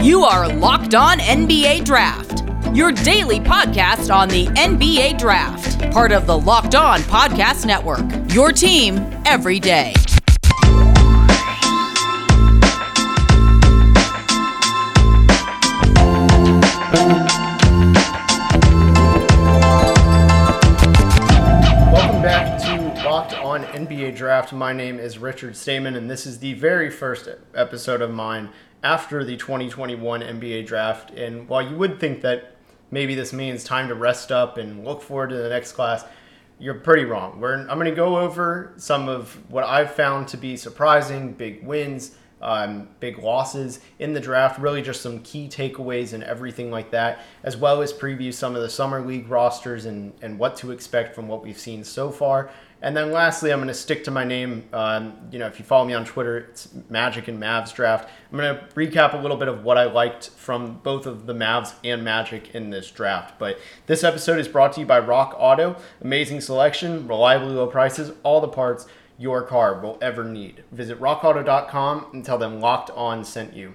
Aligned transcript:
You 0.00 0.22
are 0.22 0.46
Locked 0.46 0.94
On 0.94 1.18
NBA 1.18 1.84
Draft, 1.84 2.44
your 2.72 2.92
daily 2.92 3.40
podcast 3.40 4.14
on 4.14 4.28
the 4.28 4.46
NBA 4.46 5.18
Draft, 5.18 5.90
part 5.90 6.12
of 6.12 6.24
the 6.24 6.38
Locked 6.38 6.76
On 6.76 7.00
Podcast 7.00 7.66
Network. 7.66 8.06
Your 8.32 8.52
team 8.52 8.98
every 9.26 9.58
day. 9.58 9.92
Welcome 21.92 22.22
back 22.22 22.60
to 22.62 23.04
Locked 23.04 23.34
On 23.34 23.64
NBA 23.64 24.14
Draft. 24.16 24.52
My 24.52 24.72
name 24.72 25.00
is 25.00 25.18
Richard 25.18 25.56
Stamen, 25.56 25.96
and 25.96 26.08
this 26.08 26.24
is 26.24 26.38
the 26.38 26.54
very 26.54 26.88
first 26.88 27.28
episode 27.52 28.00
of 28.00 28.12
mine 28.12 28.50
after 28.82 29.24
the 29.24 29.36
2021 29.36 30.20
NBA 30.20 30.66
Draft. 30.66 31.10
And 31.10 31.48
while 31.48 31.62
you 31.62 31.76
would 31.76 31.98
think 31.98 32.22
that 32.22 32.56
maybe 32.90 33.14
this 33.14 33.32
means 33.32 33.64
time 33.64 33.88
to 33.88 33.94
rest 33.94 34.32
up 34.32 34.56
and 34.58 34.84
look 34.84 35.02
forward 35.02 35.30
to 35.30 35.36
the 35.36 35.48
next 35.48 35.72
class, 35.72 36.04
you're 36.58 36.74
pretty 36.74 37.04
wrong. 37.04 37.40
We're, 37.40 37.54
I'm 37.54 37.78
going 37.78 37.84
to 37.86 37.92
go 37.92 38.18
over 38.18 38.72
some 38.76 39.08
of 39.08 39.38
what 39.50 39.64
I've 39.64 39.94
found 39.94 40.28
to 40.28 40.36
be 40.36 40.56
surprising 40.56 41.32
big 41.32 41.64
wins, 41.64 42.16
um, 42.40 42.88
big 43.00 43.18
losses 43.18 43.80
in 43.98 44.12
the 44.12 44.20
draft, 44.20 44.58
really 44.58 44.82
just 44.82 45.00
some 45.00 45.20
key 45.20 45.48
takeaways 45.48 46.12
and 46.12 46.22
everything 46.22 46.70
like 46.70 46.90
that, 46.90 47.20
as 47.42 47.56
well 47.56 47.82
as 47.82 47.92
preview 47.92 48.32
some 48.32 48.56
of 48.56 48.62
the 48.62 48.68
Summer 48.68 49.00
League 49.00 49.28
rosters 49.28 49.86
and, 49.86 50.12
and 50.22 50.38
what 50.38 50.56
to 50.56 50.70
expect 50.70 51.14
from 51.14 51.28
what 51.28 51.42
we've 51.42 51.58
seen 51.58 51.84
so 51.84 52.10
far. 52.10 52.50
And 52.80 52.96
then 52.96 53.10
lastly, 53.10 53.52
I'm 53.52 53.58
going 53.58 53.68
to 53.68 53.74
stick 53.74 54.04
to 54.04 54.10
my 54.10 54.22
name. 54.22 54.68
Um, 54.72 55.14
you 55.32 55.38
know, 55.40 55.46
if 55.46 55.58
you 55.58 55.64
follow 55.64 55.84
me 55.84 55.94
on 55.94 56.04
Twitter, 56.04 56.38
it's 56.38 56.68
Magic 56.88 57.26
and 57.26 57.40
Mavs 57.42 57.74
draft. 57.74 58.08
I'm 58.30 58.38
going 58.38 58.56
to 58.56 58.64
recap 58.74 59.14
a 59.14 59.16
little 59.16 59.36
bit 59.36 59.48
of 59.48 59.64
what 59.64 59.76
I 59.76 59.84
liked 59.84 60.30
from 60.30 60.78
both 60.78 61.04
of 61.04 61.26
the 61.26 61.34
Mavs 61.34 61.74
and 61.82 62.04
Magic 62.04 62.54
in 62.54 62.70
this 62.70 62.90
draft. 62.90 63.38
But 63.38 63.58
this 63.86 64.04
episode 64.04 64.38
is 64.38 64.46
brought 64.46 64.74
to 64.74 64.80
you 64.80 64.86
by 64.86 65.00
Rock 65.00 65.34
Auto. 65.36 65.76
Amazing 66.00 66.40
selection, 66.40 67.08
reliably 67.08 67.52
low 67.52 67.66
prices, 67.66 68.12
all 68.22 68.40
the 68.40 68.48
parts 68.48 68.86
your 69.18 69.42
car 69.42 69.80
will 69.80 69.98
ever 70.00 70.22
need. 70.24 70.62
Visit 70.70 71.00
rockauto.com 71.00 72.06
and 72.12 72.24
tell 72.24 72.38
them 72.38 72.60
Locked 72.60 72.90
On 72.90 73.24
sent 73.24 73.54
you. 73.54 73.74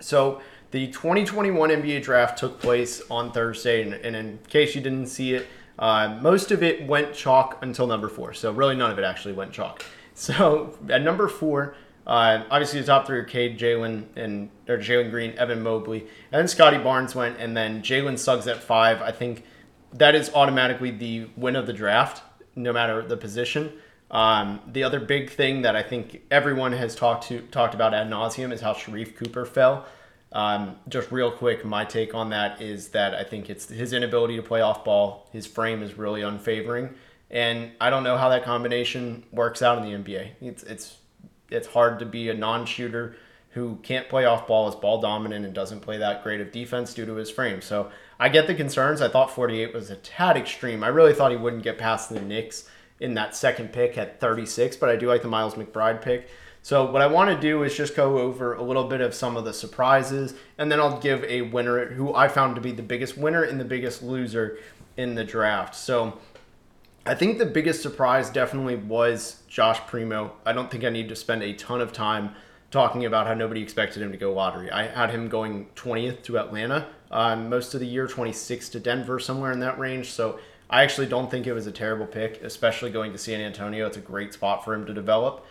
So, 0.00 0.42
the 0.70 0.86
2021 0.88 1.68
NBA 1.68 2.02
draft 2.02 2.38
took 2.38 2.58
place 2.58 3.02
on 3.10 3.30
Thursday, 3.30 3.82
and, 3.82 3.92
and 3.92 4.16
in 4.16 4.38
case 4.48 4.74
you 4.74 4.80
didn't 4.80 5.06
see 5.06 5.34
it, 5.34 5.46
uh, 5.78 6.18
most 6.20 6.50
of 6.50 6.62
it 6.62 6.86
went 6.86 7.14
chalk 7.14 7.58
until 7.62 7.86
number 7.86 8.08
four. 8.08 8.34
So, 8.34 8.52
really, 8.52 8.76
none 8.76 8.90
of 8.90 8.98
it 8.98 9.04
actually 9.04 9.34
went 9.34 9.52
chalk. 9.52 9.84
So, 10.14 10.78
at 10.90 11.00
number 11.00 11.26
four, 11.26 11.74
uh, 12.06 12.44
obviously 12.50 12.80
the 12.80 12.86
top 12.86 13.06
three 13.06 13.18
are 13.18 13.24
Cade, 13.24 13.58
Jalen, 13.58 14.04
and 14.14 14.50
or 14.68 14.76
Jalen 14.76 15.10
Green, 15.10 15.32
Evan 15.38 15.62
Mobley, 15.62 16.00
and 16.00 16.38
then 16.38 16.48
Scotty 16.48 16.76
Barnes 16.78 17.14
went, 17.14 17.38
and 17.38 17.56
then 17.56 17.80
Jalen 17.82 18.18
Suggs 18.18 18.46
at 18.46 18.58
five. 18.62 19.00
I 19.00 19.10
think 19.10 19.44
that 19.94 20.14
is 20.14 20.30
automatically 20.34 20.90
the 20.90 21.30
win 21.36 21.56
of 21.56 21.66
the 21.66 21.72
draft, 21.72 22.22
no 22.56 22.72
matter 22.72 23.02
the 23.02 23.16
position. 23.16 23.72
Um, 24.10 24.60
the 24.66 24.84
other 24.84 25.00
big 25.00 25.30
thing 25.30 25.62
that 25.62 25.74
I 25.76 25.82
think 25.82 26.22
everyone 26.30 26.72
has 26.72 26.94
talked 26.94 27.28
to 27.28 27.40
talked 27.40 27.74
about 27.74 27.94
ad 27.94 28.10
nauseum 28.10 28.52
is 28.52 28.60
how 28.60 28.74
Sharife 28.74 29.16
Cooper 29.16 29.46
fell. 29.46 29.86
Um, 30.32 30.76
just 30.88 31.12
real 31.12 31.30
quick, 31.30 31.64
my 31.64 31.84
take 31.84 32.14
on 32.14 32.30
that 32.30 32.60
is 32.62 32.88
that 32.88 33.14
I 33.14 33.22
think 33.22 33.50
it's 33.50 33.68
his 33.68 33.92
inability 33.92 34.36
to 34.36 34.42
play 34.42 34.62
off 34.62 34.84
ball. 34.84 35.28
His 35.30 35.46
frame 35.46 35.82
is 35.82 35.98
really 35.98 36.22
unfavoring, 36.22 36.94
and 37.30 37.72
I 37.80 37.90
don't 37.90 38.02
know 38.02 38.16
how 38.16 38.30
that 38.30 38.42
combination 38.42 39.24
works 39.30 39.60
out 39.60 39.78
in 39.78 39.84
the 39.84 39.98
NBA. 39.98 40.30
It's 40.40 40.62
it's 40.62 40.96
it's 41.50 41.68
hard 41.68 41.98
to 41.98 42.06
be 42.06 42.30
a 42.30 42.34
non-shooter 42.34 43.14
who 43.50 43.76
can't 43.82 44.08
play 44.08 44.24
off 44.24 44.46
ball, 44.46 44.68
is 44.68 44.74
ball 44.74 45.00
dominant, 45.02 45.44
and 45.44 45.54
doesn't 45.54 45.80
play 45.80 45.98
that 45.98 46.22
great 46.22 46.40
of 46.40 46.50
defense 46.50 46.94
due 46.94 47.04
to 47.04 47.14
his 47.16 47.30
frame. 47.30 47.60
So 47.60 47.90
I 48.18 48.30
get 48.30 48.46
the 48.46 48.54
concerns. 48.54 49.02
I 49.02 49.08
thought 49.08 49.30
48 49.30 49.74
was 49.74 49.90
a 49.90 49.96
tad 49.96 50.38
extreme. 50.38 50.82
I 50.82 50.88
really 50.88 51.12
thought 51.12 51.30
he 51.30 51.36
wouldn't 51.36 51.62
get 51.62 51.76
past 51.76 52.08
the 52.08 52.20
Knicks 52.22 52.68
in 53.00 53.14
that 53.14 53.36
second 53.36 53.72
pick 53.72 53.98
at 53.98 54.20
36, 54.20 54.76
but 54.78 54.88
I 54.88 54.96
do 54.96 55.08
like 55.08 55.20
the 55.20 55.28
Miles 55.28 55.54
McBride 55.54 56.00
pick. 56.00 56.30
So 56.64 56.88
what 56.88 57.02
I 57.02 57.08
want 57.08 57.28
to 57.28 57.40
do 57.40 57.64
is 57.64 57.76
just 57.76 57.96
go 57.96 58.18
over 58.18 58.54
a 58.54 58.62
little 58.62 58.84
bit 58.84 59.00
of 59.00 59.14
some 59.14 59.36
of 59.36 59.44
the 59.44 59.52
surprises, 59.52 60.34
and 60.58 60.70
then 60.70 60.78
I'll 60.78 61.00
give 61.00 61.24
a 61.24 61.42
winner 61.42 61.86
who 61.86 62.14
I 62.14 62.28
found 62.28 62.54
to 62.54 62.60
be 62.60 62.70
the 62.70 62.82
biggest 62.82 63.18
winner 63.18 63.42
and 63.42 63.58
the 63.58 63.64
biggest 63.64 64.00
loser 64.00 64.58
in 64.96 65.16
the 65.16 65.24
draft. 65.24 65.74
So 65.74 66.18
I 67.04 67.16
think 67.16 67.38
the 67.38 67.46
biggest 67.46 67.82
surprise 67.82 68.30
definitely 68.30 68.76
was 68.76 69.42
Josh 69.48 69.80
Primo. 69.88 70.34
I 70.46 70.52
don't 70.52 70.70
think 70.70 70.84
I 70.84 70.90
need 70.90 71.08
to 71.08 71.16
spend 71.16 71.42
a 71.42 71.52
ton 71.54 71.80
of 71.80 71.92
time 71.92 72.36
talking 72.70 73.04
about 73.04 73.26
how 73.26 73.34
nobody 73.34 73.60
expected 73.60 74.00
him 74.00 74.12
to 74.12 74.18
go 74.18 74.32
lottery. 74.32 74.70
I 74.70 74.86
had 74.86 75.10
him 75.10 75.28
going 75.28 75.66
20th 75.74 76.22
to 76.22 76.38
Atlanta 76.38 76.86
uh, 77.10 77.34
most 77.34 77.74
of 77.74 77.80
the 77.80 77.86
year, 77.86 78.06
26th 78.06 78.70
to 78.72 78.80
Denver, 78.80 79.18
somewhere 79.18 79.50
in 79.50 79.58
that 79.60 79.80
range. 79.80 80.10
So 80.10 80.38
I 80.70 80.84
actually 80.84 81.08
don't 81.08 81.30
think 81.30 81.48
it 81.48 81.52
was 81.52 81.66
a 81.66 81.72
terrible 81.72 82.06
pick, 82.06 82.40
especially 82.42 82.90
going 82.90 83.10
to 83.12 83.18
San 83.18 83.40
Antonio. 83.40 83.86
It's 83.86 83.96
a 83.96 84.00
great 84.00 84.32
spot 84.32 84.64
for 84.64 84.72
him 84.72 84.86
to 84.86 84.94
develop. 84.94 85.44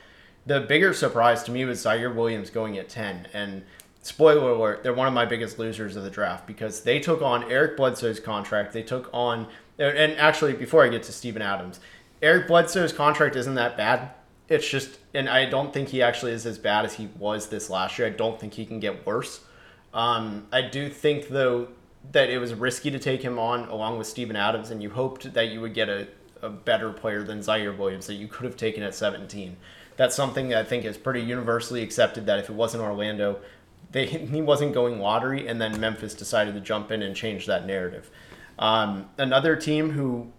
The 0.45 0.59
bigger 0.61 0.93
surprise 0.93 1.43
to 1.43 1.51
me 1.51 1.65
was 1.65 1.83
Ziaire 1.83 2.13
Williams 2.13 2.49
going 2.49 2.77
at 2.77 2.89
10. 2.89 3.27
And 3.33 3.63
spoiler 4.01 4.51
alert, 4.51 4.83
they're 4.83 4.93
one 4.93 5.07
of 5.07 5.13
my 5.13 5.25
biggest 5.25 5.59
losers 5.59 5.95
of 5.95 6.03
the 6.03 6.09
draft 6.09 6.47
because 6.47 6.81
they 6.81 6.99
took 6.99 7.21
on 7.21 7.49
Eric 7.51 7.77
Bledsoe's 7.77 8.19
contract. 8.19 8.73
They 8.73 8.83
took 8.83 9.09
on, 9.13 9.47
and 9.77 10.13
actually, 10.13 10.53
before 10.53 10.83
I 10.83 10.89
get 10.89 11.03
to 11.03 11.11
Steven 11.11 11.41
Adams, 11.41 11.79
Eric 12.21 12.47
Bledsoe's 12.47 12.93
contract 12.93 13.35
isn't 13.35 13.55
that 13.55 13.77
bad. 13.77 14.11
It's 14.49 14.67
just, 14.67 14.99
and 15.13 15.29
I 15.29 15.45
don't 15.45 15.73
think 15.73 15.89
he 15.89 16.01
actually 16.01 16.33
is 16.33 16.45
as 16.45 16.57
bad 16.57 16.85
as 16.85 16.95
he 16.95 17.09
was 17.17 17.47
this 17.47 17.69
last 17.69 17.97
year. 17.97 18.07
I 18.07 18.11
don't 18.11 18.39
think 18.39 18.53
he 18.55 18.65
can 18.65 18.79
get 18.79 19.05
worse. 19.05 19.41
Um, 19.93 20.47
I 20.51 20.61
do 20.61 20.89
think, 20.89 21.29
though, 21.29 21.69
that 22.11 22.29
it 22.29 22.39
was 22.39 22.53
risky 22.53 22.91
to 22.91 22.99
take 22.99 23.21
him 23.21 23.37
on 23.37 23.67
along 23.69 23.97
with 23.97 24.07
Steven 24.07 24.35
Adams, 24.35 24.71
and 24.71 24.81
you 24.81 24.89
hoped 24.89 25.33
that 25.33 25.49
you 25.49 25.61
would 25.61 25.73
get 25.73 25.87
a, 25.87 26.07
a 26.41 26.49
better 26.49 26.91
player 26.91 27.23
than 27.23 27.39
Ziaire 27.39 27.77
Williams 27.77 28.07
that 28.07 28.15
you 28.15 28.27
could 28.27 28.45
have 28.45 28.57
taken 28.57 28.83
at 28.83 28.95
17. 28.95 29.55
That's 29.97 30.15
something 30.15 30.49
that 30.49 30.57
I 30.59 30.63
think 30.63 30.85
is 30.85 30.97
pretty 30.97 31.21
universally 31.21 31.83
accepted 31.83 32.25
that 32.25 32.39
if 32.39 32.49
it 32.49 32.55
wasn't 32.55 32.83
Orlando, 32.83 33.39
they, 33.91 34.05
he 34.07 34.41
wasn't 34.41 34.73
going 34.73 34.99
lottery, 34.99 35.47
and 35.47 35.61
then 35.61 35.79
Memphis 35.79 36.13
decided 36.13 36.53
to 36.55 36.61
jump 36.61 36.91
in 36.91 37.01
and 37.01 37.15
change 37.15 37.45
that 37.47 37.65
narrative. 37.65 38.09
Um, 38.59 39.09
another 39.17 39.55
team 39.55 39.91
who 39.91 40.31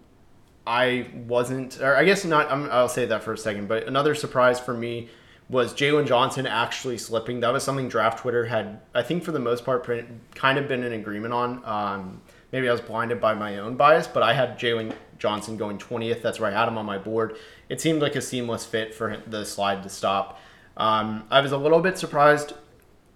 I 0.65 1.07
wasn't, 1.27 1.81
or 1.81 1.95
I 1.95 2.05
guess 2.05 2.23
not, 2.23 2.49
i 2.49 2.81
will 2.81 2.87
say 2.87 3.05
that 3.05 3.23
for 3.23 3.33
a 3.33 3.37
second, 3.37 3.67
but 3.67 3.87
another 3.87 4.15
surprise 4.15 4.59
for 4.59 4.73
me 4.73 5.09
was 5.49 5.73
Jalen 5.73 6.07
Johnson 6.07 6.47
actually 6.47 6.97
slipping. 6.97 7.41
That 7.41 7.51
was 7.51 7.63
something 7.63 7.89
Draft 7.89 8.19
Twitter 8.19 8.45
had, 8.45 8.79
I 8.95 9.03
think, 9.03 9.23
for 9.23 9.31
the 9.31 9.39
most 9.39 9.65
part, 9.65 9.87
kind 10.35 10.57
of 10.57 10.67
been 10.67 10.83
in 10.83 10.93
agreement 10.93 11.33
on. 11.33 11.61
Um, 11.65 12.21
maybe 12.51 12.69
I 12.69 12.71
was 12.71 12.81
blinded 12.81 13.19
by 13.19 13.33
my 13.33 13.57
own 13.57 13.75
bias, 13.75 14.07
but 14.07 14.23
I 14.23 14.33
had 14.33 14.57
Jalen 14.57 14.93
Johnson 15.23 15.55
going 15.55 15.77
20th. 15.77 16.21
That's 16.21 16.37
where 16.37 16.51
I 16.51 16.53
had 16.53 16.67
him 16.67 16.77
on 16.77 16.85
my 16.85 16.97
board. 16.97 17.37
It 17.69 17.79
seemed 17.79 18.01
like 18.01 18.17
a 18.17 18.21
seamless 18.21 18.65
fit 18.65 18.93
for 18.93 19.23
the 19.25 19.45
slide 19.45 19.81
to 19.83 19.89
stop. 19.89 20.37
Um, 20.75 21.23
I 21.31 21.39
was 21.39 21.53
a 21.53 21.57
little 21.57 21.79
bit 21.79 21.97
surprised 21.97 22.51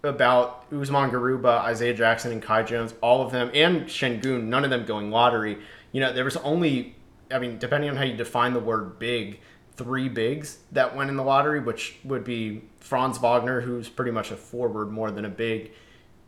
about 0.03 0.63
Usman 0.71 1.11
Garuba, 1.11 1.59
Isaiah 1.65 1.93
Jackson, 1.93 2.31
and 2.31 2.41
Kai 2.41 2.63
Jones, 2.63 2.93
all 3.01 3.25
of 3.25 3.33
them, 3.33 3.51
and 3.53 3.87
Sengun, 3.87 4.43
none 4.43 4.63
of 4.63 4.69
them 4.69 4.85
going 4.85 5.11
lottery. 5.11 5.57
You 5.91 5.99
know, 5.99 6.13
there 6.13 6.23
was 6.23 6.37
only, 6.37 6.95
I 7.29 7.39
mean, 7.39 7.57
depending 7.57 7.89
on 7.89 7.97
how 7.97 8.05
you 8.05 8.15
define 8.15 8.53
the 8.53 8.61
word 8.61 8.99
big, 8.99 9.41
three 9.75 10.07
bigs 10.07 10.59
that 10.71 10.95
went 10.95 11.09
in 11.09 11.17
the 11.17 11.23
lottery, 11.23 11.59
which 11.59 11.97
would 12.05 12.23
be 12.23 12.61
Franz 12.79 13.17
Wagner, 13.17 13.59
who's 13.59 13.89
pretty 13.89 14.11
much 14.11 14.31
a 14.31 14.37
forward 14.37 14.93
more 14.93 15.11
than 15.11 15.25
a 15.25 15.29
big. 15.29 15.73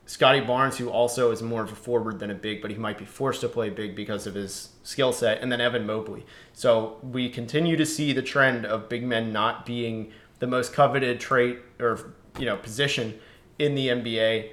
Scotty 0.10 0.40
Barnes, 0.40 0.80
who 0.80 0.90
also 0.90 1.30
is 1.30 1.44
more 1.44 1.62
of 1.62 1.72
a 1.72 1.76
forward 1.76 2.18
than 2.18 2.32
a 2.32 2.34
big, 2.34 2.64
but 2.64 2.72
he 2.72 2.78
might 2.78 2.98
be 2.98 3.06
forced 3.06 3.42
to 3.42 3.48
play 3.48 3.70
big 3.70 3.96
because 3.96 4.26
of 4.26 4.34
his 4.34 4.70
skill 4.82 5.14
set, 5.14 5.40
and 5.40 5.52
then 5.52 5.62
Evan 5.62 5.86
Mobley. 5.86 6.26
So 6.52 6.98
we 7.04 7.30
continue 7.30 7.78
to 7.78 7.86
see 7.86 8.12
the 8.12 8.24
trend 8.24 8.66
of 8.66 8.90
big 8.90 9.04
men 9.04 9.32
not 9.32 9.68
being 9.68 10.12
the 10.40 10.48
most 10.48 10.74
coveted 10.74 11.20
trait 11.20 11.60
or 11.80 12.16
you 12.40 12.46
know 12.48 12.56
position 12.58 13.20
in 13.60 13.76
the 13.76 13.90
NBA. 13.90 14.50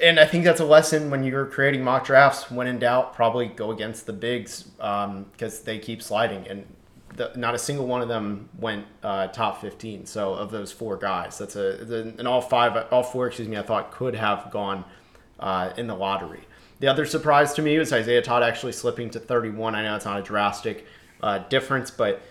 And 0.00 0.20
I 0.20 0.26
think 0.26 0.44
that's 0.44 0.60
a 0.60 0.64
lesson 0.64 1.10
when 1.10 1.24
you're 1.24 1.46
creating 1.46 1.82
mock 1.82 2.06
drafts. 2.06 2.48
When 2.48 2.68
in 2.68 2.78
doubt, 2.78 3.14
probably 3.14 3.48
go 3.48 3.72
against 3.72 4.06
the 4.06 4.12
bigs 4.12 4.62
because 4.62 5.58
um, 5.58 5.64
they 5.64 5.80
keep 5.80 6.00
sliding. 6.00 6.46
And 6.46 6.72
the, 7.16 7.32
not 7.36 7.54
a 7.54 7.58
single 7.58 7.86
one 7.86 8.02
of 8.02 8.08
them 8.08 8.48
went 8.58 8.86
uh, 9.02 9.28
top 9.28 9.60
15. 9.60 10.06
So 10.06 10.34
of 10.34 10.50
those 10.50 10.72
four 10.72 10.96
guys, 10.96 11.38
that's 11.38 11.56
a 11.56 12.14
and 12.18 12.26
all 12.26 12.40
five, 12.40 12.86
all 12.90 13.02
four, 13.02 13.26
excuse 13.26 13.48
me, 13.48 13.56
I 13.56 13.62
thought 13.62 13.90
could 13.90 14.14
have 14.14 14.50
gone 14.50 14.84
uh, 15.38 15.72
in 15.76 15.86
the 15.86 15.94
lottery. 15.94 16.46
The 16.80 16.88
other 16.88 17.06
surprise 17.06 17.52
to 17.54 17.62
me 17.62 17.78
was 17.78 17.92
Isaiah 17.92 18.22
Todd 18.22 18.42
actually 18.42 18.72
slipping 18.72 19.10
to 19.10 19.20
31. 19.20 19.74
I 19.74 19.82
know 19.82 19.94
it's 19.94 20.04
not 20.04 20.18
a 20.18 20.22
drastic 20.22 20.86
uh, 21.22 21.38
difference, 21.38 21.90
but 21.90 22.22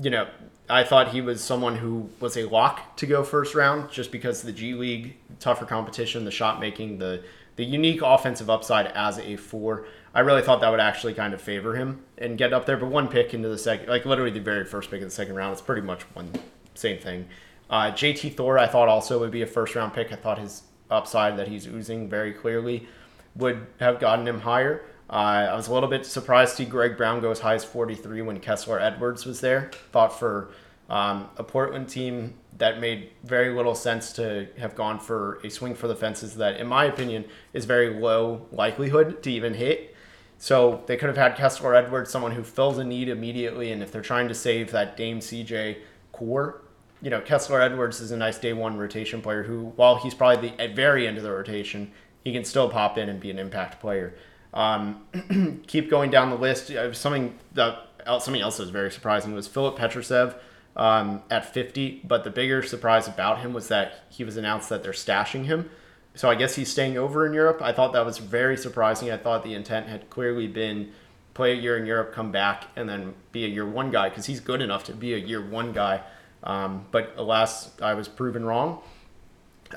you 0.00 0.10
know, 0.10 0.28
I 0.70 0.84
thought 0.84 1.08
he 1.08 1.20
was 1.20 1.42
someone 1.42 1.76
who 1.76 2.10
was 2.20 2.36
a 2.36 2.44
lock 2.48 2.96
to 2.96 3.06
go 3.06 3.22
first 3.22 3.54
round 3.54 3.90
just 3.90 4.12
because 4.12 4.42
the 4.42 4.52
G 4.52 4.74
League, 4.74 5.16
tougher 5.38 5.66
competition, 5.66 6.24
the 6.24 6.30
shot 6.30 6.60
making, 6.60 6.98
the 6.98 7.22
the 7.56 7.64
unique 7.64 8.00
offensive 8.02 8.48
upside 8.48 8.86
as 8.88 9.18
a 9.18 9.36
four. 9.36 9.84
I 10.14 10.20
really 10.20 10.40
thought 10.40 10.60
that 10.62 10.70
would 10.70 10.80
actually 10.80 11.14
kind 11.14 11.34
of 11.34 11.42
favor 11.42 11.74
him 11.74 12.02
and 12.16 12.38
get 12.38 12.52
up 12.52 12.64
there. 12.64 12.76
But 12.76 12.88
one 12.88 13.08
pick 13.08 13.34
into 13.34 13.48
the 13.48 13.58
second, 13.58 13.88
like 13.88 14.06
literally 14.06 14.30
the 14.30 14.40
very 14.40 14.64
first 14.64 14.90
pick 14.90 15.02
of 15.02 15.08
the 15.08 15.14
second 15.14 15.34
round, 15.34 15.52
it's 15.52 15.60
pretty 15.60 15.82
much 15.82 16.02
one 16.14 16.30
same 16.74 16.98
thing. 16.98 17.26
Uh, 17.68 17.90
JT 17.92 18.34
Thor, 18.36 18.58
I 18.58 18.66
thought 18.66 18.88
also 18.88 19.20
would 19.20 19.30
be 19.30 19.42
a 19.42 19.46
first 19.46 19.74
round 19.74 19.92
pick. 19.92 20.12
I 20.12 20.16
thought 20.16 20.38
his 20.38 20.62
upside 20.90 21.36
that 21.36 21.48
he's 21.48 21.66
oozing 21.66 22.08
very 22.08 22.32
clearly 22.32 22.88
would 23.36 23.66
have 23.78 24.00
gotten 24.00 24.26
him 24.26 24.40
higher. 24.40 24.82
Uh, 25.10 25.48
I 25.50 25.54
was 25.56 25.66
a 25.66 25.74
little 25.74 25.88
bit 25.88 26.06
surprised 26.06 26.52
to 26.52 26.62
see 26.62 26.68
Greg 26.68 26.96
Brown 26.96 27.20
go 27.20 27.32
as 27.32 27.40
high 27.40 27.54
as 27.54 27.64
43 27.64 28.22
when 28.22 28.38
Kessler 28.38 28.78
Edwards 28.78 29.26
was 29.26 29.40
there. 29.40 29.72
Thought 29.90 30.16
for 30.16 30.50
um, 30.88 31.28
a 31.36 31.42
Portland 31.42 31.88
team 31.88 32.34
that 32.58 32.80
made 32.80 33.10
very 33.24 33.52
little 33.52 33.74
sense 33.74 34.12
to 34.12 34.46
have 34.58 34.76
gone 34.76 35.00
for 35.00 35.40
a 35.42 35.50
swing 35.50 35.74
for 35.74 35.88
the 35.88 35.96
fences 35.96 36.36
that, 36.36 36.60
in 36.60 36.68
my 36.68 36.84
opinion, 36.84 37.24
is 37.52 37.64
very 37.64 37.98
low 37.98 38.46
likelihood 38.52 39.20
to 39.24 39.32
even 39.32 39.54
hit. 39.54 39.96
So 40.38 40.84
they 40.86 40.96
could 40.96 41.08
have 41.08 41.18
had 41.18 41.36
Kessler 41.36 41.74
Edwards, 41.74 42.10
someone 42.10 42.32
who 42.32 42.44
fills 42.44 42.78
a 42.78 42.84
need 42.84 43.08
immediately, 43.08 43.72
and 43.72 43.82
if 43.82 43.90
they're 43.90 44.02
trying 44.02 44.28
to 44.28 44.34
save 44.34 44.70
that 44.70 44.96
Dame 44.96 45.18
CJ 45.18 45.78
core, 46.12 46.62
you 47.02 47.10
know, 47.10 47.20
Kessler 47.20 47.60
Edwards 47.60 48.00
is 48.00 48.10
a 48.10 48.16
nice 48.16 48.38
day 48.38 48.52
one 48.52 48.76
rotation 48.78 49.22
player 49.22 49.42
who, 49.42 49.72
while 49.76 49.96
he's 49.96 50.14
probably 50.14 50.50
the, 50.50 50.62
at 50.62 50.76
very 50.76 51.06
end 51.06 51.16
of 51.16 51.24
the 51.24 51.32
rotation, 51.32 51.90
he 52.24 52.32
can 52.32 52.44
still 52.44 52.68
pop 52.68 52.96
in 52.96 53.08
and 53.08 53.18
be 53.20 53.30
an 53.30 53.38
impact 53.38 53.80
player. 53.80 54.14
Um, 54.52 55.62
keep 55.66 55.90
going 55.90 56.10
down 56.10 56.30
the 56.30 56.36
list. 56.36 56.70
Uh, 56.70 56.92
something 56.92 57.38
that 57.54 57.86
something 58.06 58.40
else 58.40 58.56
that 58.56 58.64
was 58.64 58.70
very 58.70 58.90
surprising 58.90 59.34
was 59.34 59.46
Filip 59.46 59.76
Petrusev 59.76 60.34
um, 60.76 61.22
at 61.30 61.52
50. 61.52 62.02
But 62.04 62.24
the 62.24 62.30
bigger 62.30 62.62
surprise 62.62 63.06
about 63.06 63.40
him 63.40 63.52
was 63.52 63.68
that 63.68 64.04
he 64.08 64.24
was 64.24 64.36
announced 64.36 64.68
that 64.68 64.82
they're 64.82 64.92
stashing 64.92 65.44
him. 65.44 65.70
So 66.14 66.28
I 66.28 66.34
guess 66.34 66.56
he's 66.56 66.70
staying 66.70 66.98
over 66.98 67.24
in 67.24 67.32
Europe. 67.32 67.60
I 67.62 67.72
thought 67.72 67.92
that 67.92 68.04
was 68.04 68.18
very 68.18 68.56
surprising. 68.56 69.10
I 69.10 69.16
thought 69.16 69.44
the 69.44 69.54
intent 69.54 69.86
had 69.86 70.10
clearly 70.10 70.48
been 70.48 70.92
play 71.34 71.52
a 71.52 71.54
year 71.54 71.76
in 71.78 71.86
Europe, 71.86 72.12
come 72.12 72.32
back, 72.32 72.64
and 72.74 72.88
then 72.88 73.14
be 73.30 73.44
a 73.44 73.48
year 73.48 73.64
one 73.64 73.90
guy 73.90 74.08
because 74.08 74.26
he's 74.26 74.40
good 74.40 74.60
enough 74.60 74.84
to 74.84 74.92
be 74.92 75.14
a 75.14 75.18
year 75.18 75.40
one 75.40 75.72
guy. 75.72 76.02
Um, 76.42 76.86
but 76.90 77.14
alas, 77.16 77.70
I 77.80 77.94
was 77.94 78.08
proven 78.08 78.44
wrong. 78.44 78.80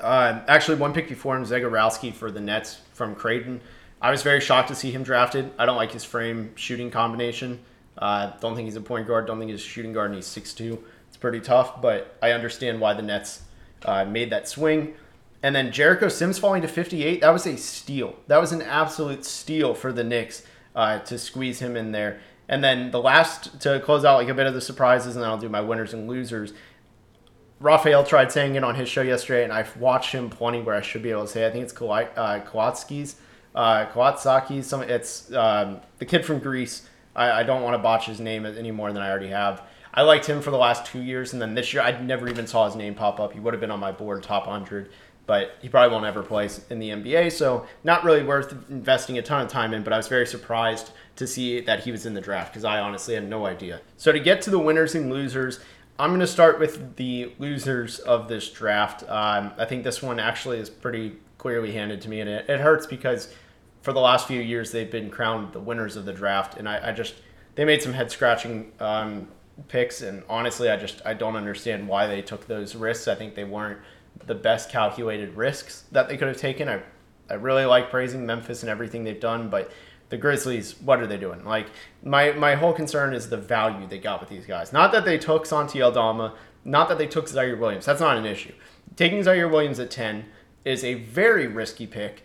Uh, 0.00 0.40
actually, 0.48 0.76
one 0.78 0.92
pick 0.92 1.08
before 1.08 1.36
him, 1.36 1.44
Zegarowski 1.44 2.12
for 2.12 2.30
the 2.30 2.40
Nets 2.40 2.80
from 2.92 3.14
Creighton. 3.14 3.60
I 4.04 4.10
was 4.10 4.22
very 4.22 4.40
shocked 4.40 4.68
to 4.68 4.74
see 4.74 4.90
him 4.90 5.02
drafted. 5.02 5.50
I 5.58 5.64
don't 5.64 5.78
like 5.78 5.90
his 5.90 6.04
frame 6.04 6.52
shooting 6.56 6.90
combination. 6.90 7.60
Uh, 7.96 8.32
don't 8.38 8.54
think 8.54 8.66
he's 8.66 8.76
a 8.76 8.82
point 8.82 9.08
guard. 9.08 9.26
Don't 9.26 9.38
think 9.38 9.50
he's 9.50 9.62
a 9.62 9.64
shooting 9.64 9.94
guard, 9.94 10.10
and 10.10 10.16
he's 10.16 10.26
6'2". 10.26 10.78
It's 11.08 11.16
pretty 11.16 11.40
tough, 11.40 11.80
but 11.80 12.14
I 12.20 12.32
understand 12.32 12.82
why 12.82 12.92
the 12.92 13.00
Nets 13.00 13.44
uh, 13.82 14.04
made 14.04 14.28
that 14.28 14.46
swing. 14.46 14.92
And 15.42 15.56
then 15.56 15.72
Jericho 15.72 16.08
Sims 16.08 16.38
falling 16.38 16.60
to 16.60 16.68
58, 16.68 17.22
that 17.22 17.30
was 17.30 17.46
a 17.46 17.56
steal. 17.56 18.16
That 18.26 18.42
was 18.42 18.52
an 18.52 18.60
absolute 18.60 19.24
steal 19.24 19.72
for 19.72 19.90
the 19.90 20.04
Knicks 20.04 20.42
uh, 20.76 20.98
to 20.98 21.16
squeeze 21.16 21.60
him 21.60 21.74
in 21.74 21.92
there. 21.92 22.20
And 22.46 22.62
then 22.62 22.90
the 22.90 23.00
last, 23.00 23.58
to 23.62 23.80
close 23.80 24.04
out 24.04 24.18
like 24.18 24.28
a 24.28 24.34
bit 24.34 24.46
of 24.46 24.52
the 24.52 24.60
surprises, 24.60 25.16
and 25.16 25.22
then 25.22 25.30
I'll 25.30 25.38
do 25.38 25.48
my 25.48 25.62
winners 25.62 25.94
and 25.94 26.06
losers. 26.06 26.52
Raphael 27.58 28.04
tried 28.04 28.32
saying 28.32 28.54
it 28.54 28.64
on 28.64 28.74
his 28.74 28.86
show 28.86 29.00
yesterday, 29.00 29.44
and 29.44 29.52
I've 29.52 29.74
watched 29.78 30.12
him 30.12 30.28
plenty 30.28 30.60
where 30.60 30.74
I 30.74 30.82
should 30.82 31.02
be 31.02 31.10
able 31.10 31.22
to 31.22 31.28
say. 31.28 31.46
I 31.46 31.50
think 31.50 31.64
it's 31.64 31.72
Kowalski's. 31.72 33.14
Uh, 33.14 33.18
uh, 33.54 34.16
some 34.62 34.82
it's 34.82 35.32
um, 35.32 35.80
the 35.98 36.06
kid 36.06 36.24
from 36.24 36.38
Greece. 36.40 36.88
I, 37.14 37.30
I 37.30 37.42
don't 37.44 37.62
want 37.62 37.74
to 37.74 37.78
botch 37.78 38.06
his 38.06 38.20
name 38.20 38.44
any 38.46 38.70
more 38.70 38.92
than 38.92 39.02
I 39.02 39.10
already 39.10 39.28
have. 39.28 39.62
I 39.92 40.02
liked 40.02 40.26
him 40.26 40.42
for 40.42 40.50
the 40.50 40.58
last 40.58 40.86
two 40.86 41.00
years, 41.00 41.32
and 41.32 41.40
then 41.40 41.54
this 41.54 41.72
year 41.72 41.82
I 41.82 42.00
never 42.00 42.28
even 42.28 42.48
saw 42.48 42.66
his 42.66 42.74
name 42.74 42.94
pop 42.94 43.20
up. 43.20 43.32
He 43.32 43.38
would 43.38 43.54
have 43.54 43.60
been 43.60 43.70
on 43.70 43.78
my 43.78 43.92
board 43.92 44.24
top 44.24 44.48
100, 44.48 44.90
but 45.26 45.56
he 45.62 45.68
probably 45.68 45.92
won't 45.92 46.04
ever 46.04 46.22
play 46.24 46.50
in 46.68 46.80
the 46.80 46.90
NBA, 46.90 47.30
so 47.30 47.66
not 47.84 48.02
really 48.02 48.24
worth 48.24 48.52
investing 48.68 49.18
a 49.18 49.22
ton 49.22 49.42
of 49.42 49.48
time 49.48 49.72
in. 49.72 49.84
But 49.84 49.92
I 49.92 49.96
was 49.96 50.08
very 50.08 50.26
surprised 50.26 50.90
to 51.14 51.28
see 51.28 51.60
that 51.60 51.84
he 51.84 51.92
was 51.92 52.06
in 52.06 52.14
the 52.14 52.20
draft 52.20 52.52
because 52.52 52.64
I 52.64 52.80
honestly 52.80 53.14
had 53.14 53.28
no 53.28 53.46
idea. 53.46 53.80
So 53.96 54.10
to 54.10 54.18
get 54.18 54.42
to 54.42 54.50
the 54.50 54.58
winners 54.58 54.96
and 54.96 55.10
losers, 55.10 55.60
I'm 55.96 56.10
going 56.10 56.18
to 56.20 56.26
start 56.26 56.58
with 56.58 56.96
the 56.96 57.32
losers 57.38 58.00
of 58.00 58.26
this 58.26 58.50
draft. 58.50 59.04
Um, 59.08 59.52
I 59.56 59.64
think 59.64 59.84
this 59.84 60.02
one 60.02 60.18
actually 60.18 60.58
is 60.58 60.68
pretty 60.68 61.18
clearly 61.38 61.70
handed 61.70 62.00
to 62.00 62.08
me, 62.08 62.20
and 62.20 62.28
it, 62.28 62.50
it 62.50 62.58
hurts 62.58 62.86
because 62.86 63.32
for 63.84 63.92
the 63.92 64.00
last 64.00 64.26
few 64.26 64.40
years 64.40 64.72
they've 64.72 64.90
been 64.90 65.10
crowned 65.10 65.52
the 65.52 65.60
winners 65.60 65.94
of 65.94 66.06
the 66.06 66.12
draft, 66.12 66.56
and 66.56 66.66
I, 66.66 66.88
I 66.88 66.92
just 66.92 67.14
they 67.54 67.66
made 67.66 67.82
some 67.82 67.92
head 67.92 68.10
scratching 68.10 68.72
um, 68.80 69.28
picks, 69.68 70.00
and 70.00 70.22
honestly, 70.26 70.70
I 70.70 70.76
just 70.76 71.02
I 71.04 71.12
don't 71.12 71.36
understand 71.36 71.86
why 71.86 72.06
they 72.06 72.22
took 72.22 72.46
those 72.46 72.74
risks. 72.74 73.06
I 73.08 73.14
think 73.14 73.34
they 73.34 73.44
weren't 73.44 73.78
the 74.26 74.34
best 74.34 74.70
calculated 74.70 75.36
risks 75.36 75.84
that 75.92 76.08
they 76.08 76.16
could 76.16 76.28
have 76.28 76.38
taken. 76.38 76.66
I 76.66 76.80
I 77.28 77.34
really 77.34 77.66
like 77.66 77.90
praising 77.90 78.24
Memphis 78.24 78.62
and 78.62 78.70
everything 78.70 79.04
they've 79.04 79.20
done, 79.20 79.50
but 79.50 79.70
the 80.08 80.16
Grizzlies, 80.16 80.80
what 80.80 81.00
are 81.00 81.06
they 81.06 81.18
doing? 81.18 81.44
Like 81.44 81.66
my 82.02 82.32
my 82.32 82.54
whole 82.54 82.72
concern 82.72 83.12
is 83.12 83.28
the 83.28 83.36
value 83.36 83.86
they 83.86 83.98
got 83.98 84.18
with 84.18 84.30
these 84.30 84.46
guys. 84.46 84.72
Not 84.72 84.92
that 84.92 85.04
they 85.04 85.18
took 85.18 85.44
Santi 85.44 85.82
Aldama, 85.82 86.32
not 86.64 86.88
that 86.88 86.96
they 86.96 87.06
took 87.06 87.26
Ziaire 87.26 87.58
Williams. 87.58 87.84
That's 87.84 88.00
not 88.00 88.16
an 88.16 88.24
issue. 88.24 88.54
Taking 88.96 89.20
Ziaire 89.20 89.50
Williams 89.50 89.78
at 89.78 89.90
ten 89.90 90.24
is 90.64 90.82
a 90.82 90.94
very 90.94 91.46
risky 91.46 91.86
pick 91.86 92.22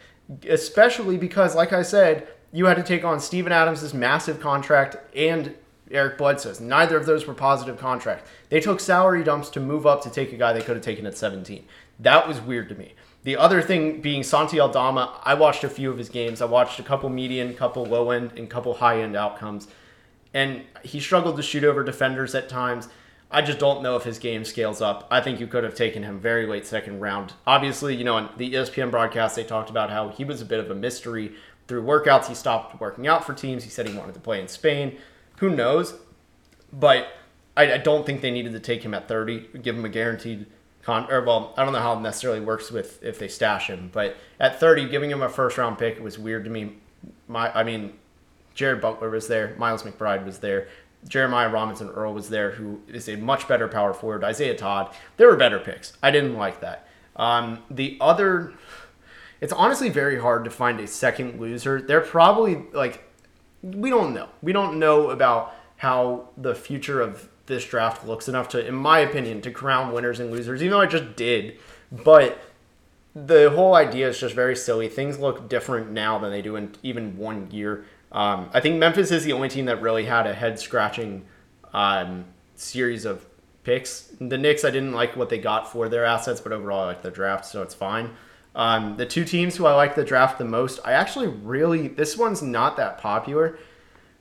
especially 0.48 1.18
because, 1.18 1.56
like 1.56 1.74
I 1.74 1.82
said, 1.82 2.28
you 2.52 2.66
had 2.66 2.78
to 2.78 2.84
take 2.84 3.04
on 3.04 3.20
Steven 3.20 3.52
Adams' 3.52 3.94
massive 3.94 4.40
contract 4.40 4.98
and 5.16 5.56
Eric 5.92 6.18
Bledsoe's. 6.18 6.60
Neither 6.60 6.98
of 6.98 7.06
those 7.06 7.26
were 7.26 7.34
positive 7.34 7.78
contracts. 7.78 8.30
They 8.50 8.60
took 8.60 8.80
salary 8.80 9.24
dumps 9.24 9.50
to 9.52 9.60
move 9.60 9.86
up 9.86 10.04
to 10.04 10.10
take 10.10 10.32
a 10.32 10.38
guy 10.38 10.54
they 10.54 10.62
could 10.62 10.76
have 10.76 10.86
taken 10.86 11.06
at 11.06 11.18
17. 11.18 11.66
That 12.00 12.28
was 12.28 12.40
weird 12.40 12.70
to 12.70 12.76
me. 12.76 12.94
The 13.24 13.38
other 13.38 13.62
thing 13.62 14.02
being 14.02 14.24
Santi 14.24 14.60
Aldama, 14.60 15.20
I 15.24 15.34
watched 15.34 15.64
a 15.64 15.70
few 15.70 15.92
of 15.92 15.98
his 15.98 16.10
games. 16.10 16.42
I 16.42 16.46
watched 16.46 16.80
a 16.80 16.84
couple 16.84 17.10
median, 17.10 17.54
couple 17.54 17.86
low 17.86 18.12
end, 18.12 18.34
and 18.38 18.50
couple 18.50 18.76
high 18.76 19.02
end 19.02 19.16
outcomes. 19.16 19.68
And 20.34 20.64
he 20.84 21.00
struggled 21.00 21.36
to 21.38 21.44
shoot 21.44 21.64
over 21.64 21.84
defenders 21.84 22.34
at 22.36 22.48
times. 22.48 22.88
I 23.32 23.42
just 23.44 23.60
don't 23.60 23.84
know 23.84 23.96
if 23.96 24.04
his 24.04 24.18
game 24.18 24.44
scales 24.44 24.82
up. 24.82 25.08
I 25.12 25.22
think 25.22 25.40
you 25.40 25.46
could 25.46 25.64
have 25.64 25.76
taken 25.76 26.02
him 26.02 26.20
very 26.20 26.48
late 26.48 26.66
second 26.66 27.00
round. 27.00 27.34
Obviously, 27.46 27.96
you 27.96 28.04
know, 28.04 28.16
on 28.16 28.30
the 28.38 28.54
ESPN 28.54 28.90
broadcast, 28.90 29.36
they 29.36 29.44
talked 29.44 29.70
about 29.70 29.92
how 29.92 30.10
he 30.10 30.24
was 30.24 30.42
a 30.42 30.46
bit 30.46 30.60
of 30.60 30.72
a 30.72 30.76
mystery 30.76 31.36
through 31.68 31.84
workouts. 31.84 32.26
He 32.26 32.34
stopped 32.34 32.82
working 32.82 33.08
out 33.08 33.24
for 33.24 33.34
teams. 33.34 33.64
He 33.64 33.70
said 33.70 33.88
he 33.88 33.96
wanted 33.96 34.16
to 34.16 34.20
play 34.20 34.42
in 34.42 34.48
Spain. 34.48 34.98
Who 35.38 35.50
knows? 35.52 35.94
But 36.74 37.08
I, 37.56 37.74
I 37.74 37.78
don't 37.78 38.06
think 38.06 38.22
they 38.22 38.32
needed 38.32 38.54
to 38.54 38.60
take 38.60 38.82
him 38.84 38.96
at 38.96 39.08
30, 39.08 39.60
give 39.62 39.76
him 39.78 39.86
a 39.86 39.90
guaranteed 39.90 40.48
con. 40.82 41.12
Or 41.12 41.24
well, 41.24 41.54
I 41.56 41.64
don't 41.64 41.74
know 41.74 41.80
how 41.80 41.94
it 41.94 42.02
necessarily 42.02 42.40
works 42.40 42.72
with 42.72 43.04
if 43.04 43.20
they 43.20 43.28
stash 43.28 43.68
him, 43.68 43.90
but 43.94 44.18
at 44.40 44.60
30, 44.60 44.90
giving 44.90 45.12
him 45.12 45.22
a 45.22 45.30
first 45.30 45.58
round 45.58 45.78
pick 45.78 46.00
was 46.00 46.18
weird 46.18 46.46
to 46.46 46.50
me. 46.50 46.78
My, 47.28 47.54
I 47.54 47.64
mean, 47.64 47.94
Jared 48.56 48.82
Butler 48.82 49.10
was 49.10 49.28
there, 49.28 49.56
Miles 49.58 49.84
McBride 49.84 50.26
was 50.26 50.40
there. 50.40 50.68
Jeremiah 51.08 51.50
Robinson 51.50 51.90
Earl 51.90 52.14
was 52.14 52.30
there, 52.30 52.52
who 52.52 52.82
is 52.88 53.08
a 53.08 53.16
much 53.16 53.48
better 53.48 53.68
power 53.68 53.94
forward. 53.94 54.24
Isaiah 54.24 54.56
Todd. 54.56 54.94
There 55.18 55.28
were 55.28 55.38
better 55.38 55.60
picks. 55.60 55.94
I 56.04 56.12
didn't 56.12 56.36
like 56.36 56.62
that. 56.62 56.88
Um, 57.16 57.64
the 57.70 57.98
other, 58.02 58.54
it's 59.42 59.54
honestly 59.54 59.90
very 59.90 60.20
hard 60.20 60.44
to 60.46 60.50
find 60.50 60.80
a 60.80 60.88
second 60.88 61.40
loser. 61.40 61.82
They're 61.82 62.02
probably 62.02 62.66
like, 62.74 63.04
we 63.62 63.90
don't 63.90 64.14
know. 64.14 64.30
We 64.42 64.54
don't 64.54 64.80
know 64.80 65.10
about 65.10 65.56
how 65.78 66.30
the 66.38 66.56
future 66.56 67.02
of 67.02 67.30
this 67.46 67.66
draft 67.66 68.06
looks 68.06 68.28
enough 68.28 68.50
to, 68.50 68.66
in 68.66 68.76
my 68.76 69.00
opinion, 69.00 69.42
to 69.42 69.52
crown 69.52 69.92
winners 69.92 70.20
and 70.20 70.32
losers, 70.32 70.62
even 70.62 70.72
though 70.72 70.82
I 70.82 70.86
just 70.86 71.16
did. 71.16 71.60
But 71.92 72.42
the 73.16 73.50
whole 73.50 73.76
idea 73.76 74.08
is 74.08 74.20
just 74.20 74.36
very 74.36 74.56
silly. 74.56 74.88
Things 74.88 75.20
look 75.20 75.50
different 75.50 75.92
now 75.92 76.20
than 76.20 76.32
they 76.32 76.42
do 76.42 76.56
in 76.56 76.76
even 76.84 77.18
one 77.18 77.50
year. 77.52 77.86
Um, 78.12 78.50
I 78.54 78.60
think 78.60 78.78
Memphis 78.78 79.12
is 79.12 79.24
the 79.24 79.34
only 79.34 79.50
team 79.50 79.66
that 79.66 79.82
really 79.82 80.06
had 80.06 80.26
a 80.26 80.34
head 80.34 80.60
scratching 80.60 81.26
um, 81.74 82.26
series 82.56 83.06
of 83.06 83.26
picks. 83.64 84.12
The 84.20 84.38
Knicks, 84.38 84.66
I 84.66 84.72
didn't 84.72 84.94
like 84.94 85.16
what 85.16 85.30
they 85.30 85.38
got 85.38 85.72
for 85.72 85.90
their 85.90 86.06
assets, 86.06 86.42
but 86.42 86.52
overall 86.52 86.84
I 86.84 86.86
like 86.86 87.02
the 87.02 87.12
draft, 87.12 87.46
so 87.46 87.62
it's 87.62 87.76
fine. 87.76 88.12
Um, 88.56 88.98
the 88.98 89.06
two 89.06 89.26
teams 89.26 89.56
who 89.56 89.68
I 89.68 89.74
like 89.76 89.96
the 89.96 90.04
draft 90.04 90.40
the 90.40 90.46
most, 90.46 90.80
I 90.84 90.94
actually 90.94 91.28
really, 91.28 91.88
this 91.88 92.18
one's 92.18 92.42
not 92.42 92.78
that 92.78 92.98
popular, 92.98 93.60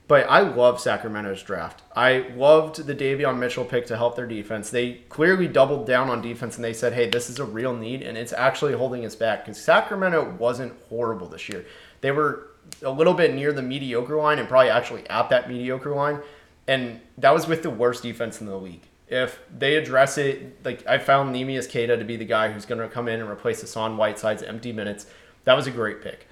but 0.07 0.29
I 0.29 0.41
love 0.41 0.81
Sacramento's 0.81 1.43
draft. 1.43 1.83
I 1.97 2.29
loved 2.35 2.87
the 2.87 2.95
Davion 2.95 3.39
Mitchell 3.39 3.65
pick 3.65 3.87
to 3.87 3.97
help 3.97 4.17
their 4.17 4.27
defense. 4.27 4.71
They 4.71 5.03
clearly 5.09 5.49
doubled 5.49 5.87
down 5.87 6.09
on 6.09 6.23
defense 6.23 6.57
and 6.57 6.65
they 6.65 6.73
said, 6.73 6.93
hey, 6.93 7.09
this 7.09 7.29
is 7.29 7.39
a 7.39 7.45
real 7.45 7.75
need, 7.75 8.03
and 8.03 8.19
it's 8.19 8.33
actually 8.33 8.75
holding 8.75 9.05
us 9.05 9.15
back 9.15 9.45
because 9.45 9.61
Sacramento 9.61 10.37
wasn't 10.39 10.75
horrible 10.89 11.27
this 11.27 11.49
year. 11.49 11.65
They 12.01 12.11
were 12.11 12.48
a 12.83 12.91
little 12.91 13.15
bit 13.15 13.35
near 13.35 13.53
the 13.53 13.63
mediocre 13.63 14.17
line 14.17 14.39
and 14.39 14.49
probably 14.49 14.71
actually 14.71 15.09
at 15.09 15.29
that 15.31 15.49
mediocre 15.49 15.95
line. 15.95 16.21
And 16.67 17.01
that 17.17 17.33
was 17.33 17.47
with 17.47 17.63
the 17.63 17.71
worst 17.71 18.03
defense 18.03 18.41
in 18.41 18.47
the 18.47 18.57
league. 18.57 18.83
If 19.09 19.41
they 19.57 19.77
address 19.77 20.19
it, 20.19 20.65
like 20.65 20.87
I 20.87 20.99
found 20.99 21.35
Neemias 21.35 21.71
Queta 21.71 21.97
to 21.97 22.05
be 22.05 22.17
the 22.17 22.27
guy 22.27 22.53
who's 22.53 22.67
going 22.67 22.81
to 22.81 22.89
come 22.89 23.09
in 23.09 23.21
and 23.21 23.31
replace 23.31 23.63
Hassan 23.63 23.97
Whiteside's 23.97 24.43
empty 24.43 24.73
minutes. 24.73 25.07
That 25.45 25.55
was 25.55 25.67
a 25.67 25.71
great 25.71 26.03
pick. 26.03 26.27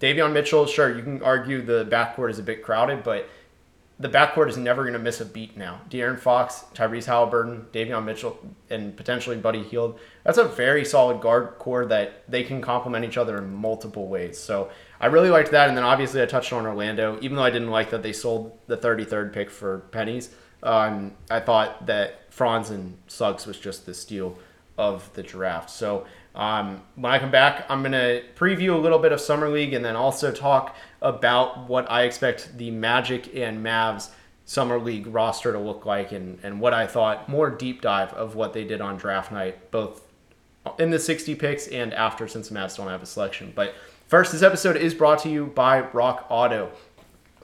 Davion 0.00 0.32
Mitchell, 0.32 0.66
sure, 0.66 0.96
you 0.96 1.02
can 1.02 1.22
argue 1.22 1.62
the 1.62 1.84
backcourt 1.84 2.30
is 2.30 2.40
a 2.40 2.42
bit 2.42 2.64
crowded, 2.64 3.04
but 3.04 3.28
the 4.00 4.08
backcourt 4.08 4.48
is 4.48 4.56
never 4.56 4.82
going 4.82 4.92
to 4.92 4.98
miss 4.98 5.20
a 5.20 5.24
beat 5.24 5.56
now. 5.56 5.80
De'Aaron 5.90 6.18
Fox, 6.18 6.64
Tyrese 6.74 7.06
Halliburton, 7.06 7.66
Davion 7.72 8.04
Mitchell, 8.04 8.38
and 8.70 8.96
potentially 8.96 9.36
Buddy 9.36 9.62
Hield. 9.62 9.98
That's 10.24 10.38
a 10.38 10.44
very 10.44 10.84
solid 10.84 11.20
guard 11.20 11.58
core 11.58 11.84
that 11.86 12.22
they 12.28 12.44
can 12.44 12.60
complement 12.60 13.04
each 13.04 13.16
other 13.16 13.38
in 13.38 13.52
multiple 13.52 14.06
ways. 14.06 14.38
So 14.38 14.70
I 15.00 15.06
really 15.06 15.30
liked 15.30 15.50
that. 15.50 15.68
And 15.68 15.76
then 15.76 15.84
obviously 15.84 16.22
I 16.22 16.26
touched 16.26 16.52
on 16.52 16.64
Orlando, 16.64 17.18
even 17.22 17.36
though 17.36 17.42
I 17.42 17.50
didn't 17.50 17.70
like 17.70 17.90
that 17.90 18.04
they 18.04 18.12
sold 18.12 18.56
the 18.68 18.76
33rd 18.76 19.32
pick 19.32 19.50
for 19.50 19.80
pennies. 19.90 20.30
Um, 20.62 21.12
I 21.30 21.40
thought 21.40 21.86
that 21.86 22.32
Franz 22.32 22.70
and 22.70 22.98
Suggs 23.08 23.46
was 23.46 23.58
just 23.58 23.84
the 23.84 23.94
steal 23.94 24.38
of 24.76 25.12
the 25.14 25.22
draft. 25.24 25.70
So 25.70 26.06
Um, 26.34 26.82
when 26.94 27.10
I 27.10 27.18
come 27.18 27.32
back, 27.32 27.66
I'm 27.68 27.80
going 27.80 27.92
to 27.92 28.22
preview 28.36 28.72
a 28.72 28.78
little 28.78 29.00
bit 29.00 29.10
of 29.10 29.20
Summer 29.20 29.48
League 29.48 29.74
and 29.74 29.84
then 29.84 29.96
also 29.96 30.30
talk 30.30 30.76
about 31.00 31.68
what 31.68 31.90
I 31.90 32.02
expect 32.02 32.56
the 32.58 32.70
Magic 32.70 33.34
and 33.36 33.64
Mavs 33.64 34.10
Summer 34.44 34.78
League 34.78 35.06
roster 35.06 35.52
to 35.52 35.58
look 35.58 35.84
like 35.84 36.12
and, 36.12 36.38
and 36.42 36.60
what 36.60 36.72
I 36.72 36.86
thought 36.86 37.28
more 37.28 37.50
deep 37.50 37.82
dive 37.82 38.12
of 38.14 38.34
what 38.34 38.52
they 38.52 38.64
did 38.64 38.80
on 38.80 38.96
draft 38.96 39.30
night, 39.30 39.70
both 39.70 40.02
in 40.78 40.90
the 40.90 40.98
60 40.98 41.34
picks 41.34 41.66
and 41.68 41.92
after, 41.94 42.26
since 42.26 42.48
the 42.48 42.54
Mavs 42.54 42.76
don't 42.76 42.88
have 42.88 43.02
a 43.02 43.06
selection. 43.06 43.52
But 43.54 43.74
first, 44.06 44.32
this 44.32 44.42
episode 44.42 44.76
is 44.76 44.94
brought 44.94 45.20
to 45.20 45.28
you 45.28 45.46
by 45.46 45.80
Rock 45.80 46.26
Auto. 46.30 46.70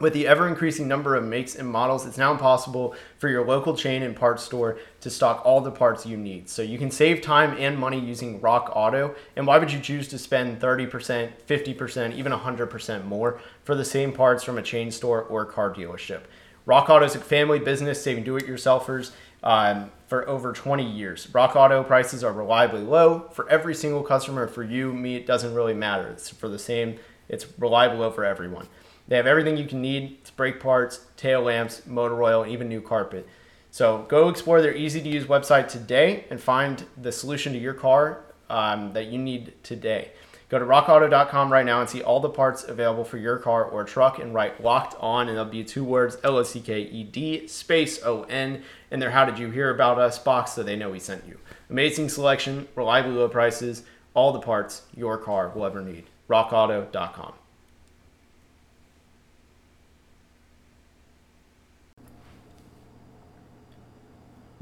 With 0.01 0.13
the 0.13 0.27
ever 0.27 0.49
increasing 0.49 0.89
number 0.89 1.15
of 1.15 1.25
makes 1.25 1.55
and 1.55 1.69
models, 1.69 2.05
it's 2.05 2.19
now 2.19 2.33
impossible 2.33 2.97
for 3.19 3.29
your 3.29 3.47
local 3.47 3.77
chain 3.77 4.03
and 4.03 4.17
parts 4.17 4.43
store 4.43 4.79
to 5.01 5.11
stock 5.11 5.43
all 5.45 5.61
the 5.61 5.71
parts 5.71 6.05
you 6.05 6.17
need. 6.17 6.49
So 6.49 6.63
you 6.63 6.79
can 6.79 6.91
save 6.91 7.21
time 7.23 7.57
and 7.59 7.79
money 7.79 8.01
using 8.01 8.41
Rock 8.41 8.73
Auto. 8.75 9.15
And 9.37 9.47
why 9.47 9.59
would 9.59 9.73
you 9.73 9.81
choose 9.81 10.09
to 10.09 10.19
spend 10.19 10.61
30%, 10.61 11.31
50%, 11.47 12.17
even 12.17 12.33
100% 12.33 13.05
more 13.05 13.41
for 13.63 13.77
the 13.77 13.85
same 13.85 14.13
parts 14.13 14.43
from 14.43 14.59
a 14.59 14.63
chain 14.63 14.91
store 14.91 15.23
or 15.23 15.45
car 15.45 15.73
dealership? 15.73 16.23
Rock 16.67 16.91
Auto 16.91 17.05
is 17.05 17.15
a 17.15 17.21
family 17.21 17.59
business 17.61 18.03
saving 18.03 18.25
do 18.25 18.37
it 18.37 18.47
yourselfers 18.47 19.13
um, 19.45 19.93
for 20.09 20.29
over 20.29 20.53
20 20.53 20.85
years. 20.85 21.29
Rock 21.33 21.55
Auto 21.55 21.85
prices 21.85 22.25
are 22.25 22.33
reliably 22.33 22.81
low 22.81 23.29
for 23.33 23.49
every 23.49 23.75
single 23.75 24.03
customer. 24.03 24.49
For 24.49 24.65
you, 24.65 24.93
me, 24.93 25.15
it 25.17 25.27
doesn't 25.27 25.55
really 25.55 25.75
matter. 25.75 26.09
It's 26.09 26.31
for 26.31 26.49
the 26.49 26.59
same, 26.59 26.99
it's 27.29 27.47
reliable 27.59 27.99
low 27.99 28.11
for 28.11 28.25
everyone. 28.25 28.67
They 29.09 29.17
have 29.17 29.27
everything 29.27 29.57
you 29.57 29.67
can 29.67 29.83
need 29.83 30.19
brake 30.37 30.61
parts, 30.61 31.07
tail 31.17 31.43
lamps, 31.43 31.87
motor 31.87 32.23
oil, 32.23 32.43
and 32.43 32.53
even 32.53 32.69
new 32.69 32.81
carpet. 32.81 33.29
So 33.71 34.07
go 34.09 34.29
explore 34.29 34.63
their 34.63 34.75
easy 34.75 35.01
to 35.01 35.09
use 35.09 35.25
website 35.25 35.69
today 35.69 36.25
and 36.31 36.41
find 36.41 36.85
the 37.01 37.13
solution 37.13 37.53
to 37.53 37.59
your 37.59 37.75
car 37.75 38.25
um, 38.49 38.93
that 38.93 39.07
you 39.07 39.19
need 39.19 39.53
today. 39.63 40.13
Go 40.49 40.59
to 40.59 40.65
rockauto.com 40.65 41.53
right 41.53 41.67
now 41.67 41.81
and 41.81 41.91
see 41.91 42.03
all 42.03 42.21
the 42.21 42.29
parts 42.29 42.63
available 42.63 43.05
for 43.05 43.19
your 43.19 43.39
car 43.39 43.65
or 43.65 43.83
truck 43.83 44.21
and 44.21 44.33
write 44.33 44.63
locked 44.63 44.95
on 45.01 45.29
and 45.29 45.37
there'll 45.37 45.51
be 45.51 45.65
two 45.65 45.83
words 45.83 46.17
L 46.23 46.37
O 46.37 46.43
C 46.45 46.61
K 46.61 46.83
E 46.83 47.03
D 47.03 47.49
space 47.49 48.01
O 48.05 48.23
N 48.25 48.63
in 48.91 49.01
their 49.01 49.11
How 49.11 49.25
Did 49.25 49.39
You 49.39 49.51
Hear 49.51 49.71
About 49.71 49.99
Us 49.99 50.19
box 50.19 50.53
so 50.53 50.63
they 50.63 50.77
know 50.77 50.91
we 50.91 51.01
sent 51.01 51.27
you. 51.27 51.39
Amazing 51.71 52.11
selection, 52.11 52.69
reliably 52.77 53.15
low 53.15 53.29
prices, 53.29 53.83
all 54.13 54.33
the 54.33 54.39
parts 54.39 54.83
your 54.95 55.19
car 55.19 55.49
will 55.49 55.65
ever 55.65 55.83
need. 55.83 56.05
rockauto.com. 56.29 57.35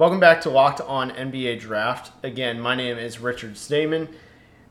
Welcome 0.02 0.18
back 0.18 0.40
to 0.40 0.50
Locked 0.50 0.80
On 0.80 1.12
NBA 1.12 1.60
Draft. 1.60 2.10
Again, 2.24 2.60
my 2.60 2.74
name 2.74 2.98
is 2.98 3.20
Richard 3.20 3.56
Stamen. 3.56 4.08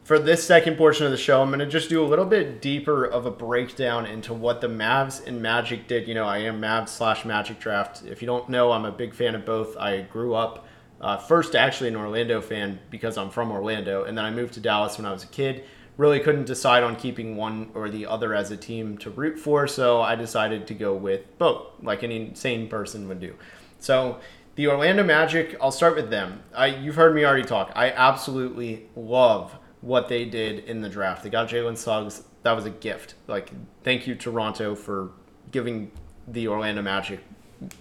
For 0.03 0.19
this 0.19 0.45
second 0.45 0.75
portion 0.75 1.05
of 1.05 1.11
the 1.13 1.17
show, 1.17 1.41
I'm 1.41 1.47
going 1.47 1.59
to 1.59 1.65
just 1.65 1.88
do 1.88 2.03
a 2.03 2.05
little 2.05 2.25
bit 2.25 2.61
deeper 2.61 3.05
of 3.05 3.25
a 3.25 3.31
breakdown 3.31 4.05
into 4.05 4.33
what 4.33 4.59
the 4.59 4.67
Mavs 4.67 5.25
and 5.25 5.41
Magic 5.41 5.88
did. 5.88 6.05
You 6.05 6.15
know, 6.15 6.25
I 6.25 6.39
am 6.39 6.59
Mavs 6.59 6.89
slash 6.89 7.23
Magic 7.23 7.61
Draft. 7.61 8.03
If 8.05 8.21
you 8.21 8.25
don't 8.25 8.50
know, 8.50 8.73
I'm 8.73 8.83
a 8.83 8.91
big 8.91 9.13
fan 9.13 9.33
of 9.33 9.45
both. 9.45 9.77
I 9.77 10.01
grew 10.01 10.33
up 10.33 10.67
uh, 11.00 11.15
first 11.15 11.55
actually 11.55 11.88
an 11.88 11.95
Orlando 11.95 12.41
fan 12.41 12.79
because 12.89 13.17
I'm 13.17 13.29
from 13.29 13.53
Orlando, 13.53 14.03
and 14.03 14.17
then 14.17 14.25
I 14.25 14.31
moved 14.31 14.55
to 14.55 14.59
Dallas 14.59 14.97
when 14.97 15.05
I 15.05 15.13
was 15.13 15.23
a 15.23 15.27
kid. 15.27 15.63
Really 15.95 16.19
couldn't 16.19 16.43
decide 16.43 16.83
on 16.83 16.97
keeping 16.97 17.38
one 17.38 17.71
or 17.73 17.89
the 17.89 18.05
other 18.05 18.35
as 18.35 18.51
a 18.51 18.57
team 18.57 18.97
to 18.97 19.09
root 19.09 19.39
for, 19.39 19.65
so 19.65 20.01
I 20.01 20.15
decided 20.15 20.67
to 20.67 20.73
go 20.73 20.93
with 20.93 21.21
both, 21.38 21.67
like 21.81 22.03
any 22.03 22.31
sane 22.33 22.67
person 22.67 23.07
would 23.07 23.21
do. 23.21 23.35
So 23.79 24.19
the 24.55 24.67
Orlando 24.67 25.03
Magic, 25.03 25.55
I'll 25.62 25.72
start 25.72 25.96
with 25.96 26.10
them. 26.10 26.43
I, 26.53 26.67
you've 26.67 26.96
heard 26.96 27.15
me 27.15 27.25
already 27.25 27.43
talk. 27.43 27.72
I 27.75 27.91
absolutely 27.91 28.88
love 28.96 29.58
what 29.81 30.08
they 30.08 30.25
did 30.25 30.65
in 30.65 30.81
the 30.81 30.89
draft. 30.89 31.24
They 31.24 31.29
got 31.29 31.50
Jalen 31.50 31.77
Suggs. 31.77 32.24
That 32.43 32.53
was 32.53 32.65
a 32.65 32.70
gift. 32.70 33.15
Like, 33.27 33.51
thank 33.84 34.08
you, 34.08 34.15
Toronto, 34.15 34.75
for 34.75 35.12
giving 35.51 35.91
the 36.27 36.48
Orlando 36.48 36.81
Magic 36.81 37.22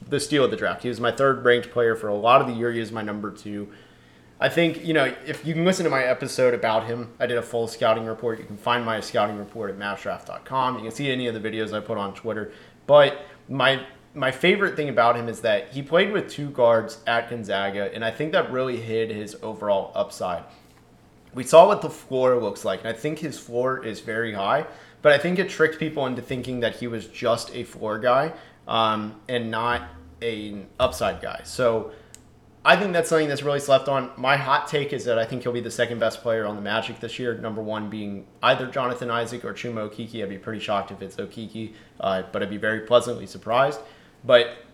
the 0.08 0.20
steal 0.20 0.44
of 0.44 0.50
the 0.50 0.56
draft. 0.56 0.82
He 0.82 0.88
was 0.88 1.00
my 1.00 1.12
third 1.12 1.44
ranked 1.44 1.70
player 1.70 1.96
for 1.96 2.08
a 2.08 2.14
lot 2.14 2.40
of 2.40 2.46
the 2.46 2.52
year. 2.52 2.72
He 2.72 2.80
was 2.80 2.92
my 2.92 3.02
number 3.02 3.30
two. 3.30 3.68
I 4.38 4.48
think, 4.48 4.84
you 4.84 4.94
know, 4.94 5.14
if 5.26 5.44
you 5.44 5.52
can 5.52 5.64
listen 5.64 5.84
to 5.84 5.90
my 5.90 6.02
episode 6.02 6.54
about 6.54 6.86
him, 6.86 7.12
I 7.18 7.26
did 7.26 7.36
a 7.36 7.42
full 7.42 7.68
scouting 7.68 8.06
report. 8.06 8.38
You 8.38 8.46
can 8.46 8.56
find 8.56 8.84
my 8.84 9.00
scouting 9.00 9.36
report 9.36 9.70
at 9.70 9.78
mavsdraft.com. 9.78 10.76
You 10.76 10.82
can 10.82 10.90
see 10.90 11.10
any 11.10 11.26
of 11.26 11.34
the 11.34 11.40
videos 11.40 11.74
I 11.74 11.80
put 11.80 11.98
on 11.98 12.14
Twitter. 12.14 12.52
But 12.86 13.22
my 13.48 13.84
my 14.14 14.30
favorite 14.30 14.76
thing 14.76 14.88
about 14.88 15.16
him 15.16 15.28
is 15.28 15.40
that 15.42 15.68
he 15.68 15.82
played 15.82 16.12
with 16.12 16.28
two 16.28 16.50
guards 16.50 16.98
at 17.06 17.30
Gonzaga, 17.30 17.94
and 17.94 18.04
I 18.04 18.10
think 18.10 18.32
that 18.32 18.50
really 18.50 18.76
hid 18.76 19.10
his 19.10 19.36
overall 19.42 19.92
upside. 19.94 20.44
We 21.32 21.44
saw 21.44 21.66
what 21.68 21.80
the 21.80 21.90
floor 21.90 22.36
looks 22.40 22.64
like, 22.64 22.80
and 22.80 22.88
I 22.88 22.92
think 22.92 23.20
his 23.20 23.38
floor 23.38 23.84
is 23.84 24.00
very 24.00 24.34
high, 24.34 24.66
but 25.00 25.12
I 25.12 25.18
think 25.18 25.38
it 25.38 25.48
tricked 25.48 25.78
people 25.78 26.06
into 26.06 26.22
thinking 26.22 26.60
that 26.60 26.76
he 26.76 26.88
was 26.88 27.06
just 27.06 27.54
a 27.54 27.62
floor 27.62 27.98
guy 27.98 28.32
um, 28.66 29.20
and 29.28 29.50
not 29.50 29.82
an 30.22 30.66
upside 30.80 31.22
guy. 31.22 31.42
So 31.44 31.92
I 32.64 32.76
think 32.76 32.92
that's 32.92 33.08
something 33.08 33.28
that's 33.28 33.44
really 33.44 33.60
slept 33.60 33.88
on. 33.88 34.10
My 34.16 34.36
hot 34.36 34.66
take 34.66 34.92
is 34.92 35.04
that 35.04 35.18
I 35.18 35.24
think 35.24 35.44
he'll 35.44 35.52
be 35.52 35.60
the 35.60 35.70
second 35.70 36.00
best 36.00 36.20
player 36.20 36.46
on 36.46 36.56
the 36.56 36.62
Magic 36.62 36.98
this 37.00 37.18
year. 37.18 37.38
Number 37.38 37.62
one 37.62 37.88
being 37.88 38.26
either 38.42 38.66
Jonathan 38.66 39.10
Isaac 39.10 39.44
or 39.44 39.54
Chuma 39.54 39.88
Okeke. 39.88 40.22
I'd 40.22 40.28
be 40.28 40.36
pretty 40.36 40.60
shocked 40.60 40.90
if 40.90 41.00
it's 41.00 41.16
Okeke, 41.16 41.72
uh, 42.00 42.24
but 42.32 42.42
I'd 42.42 42.50
be 42.50 42.58
very 42.58 42.80
pleasantly 42.80 43.26
surprised. 43.26 43.80
But 44.24 44.64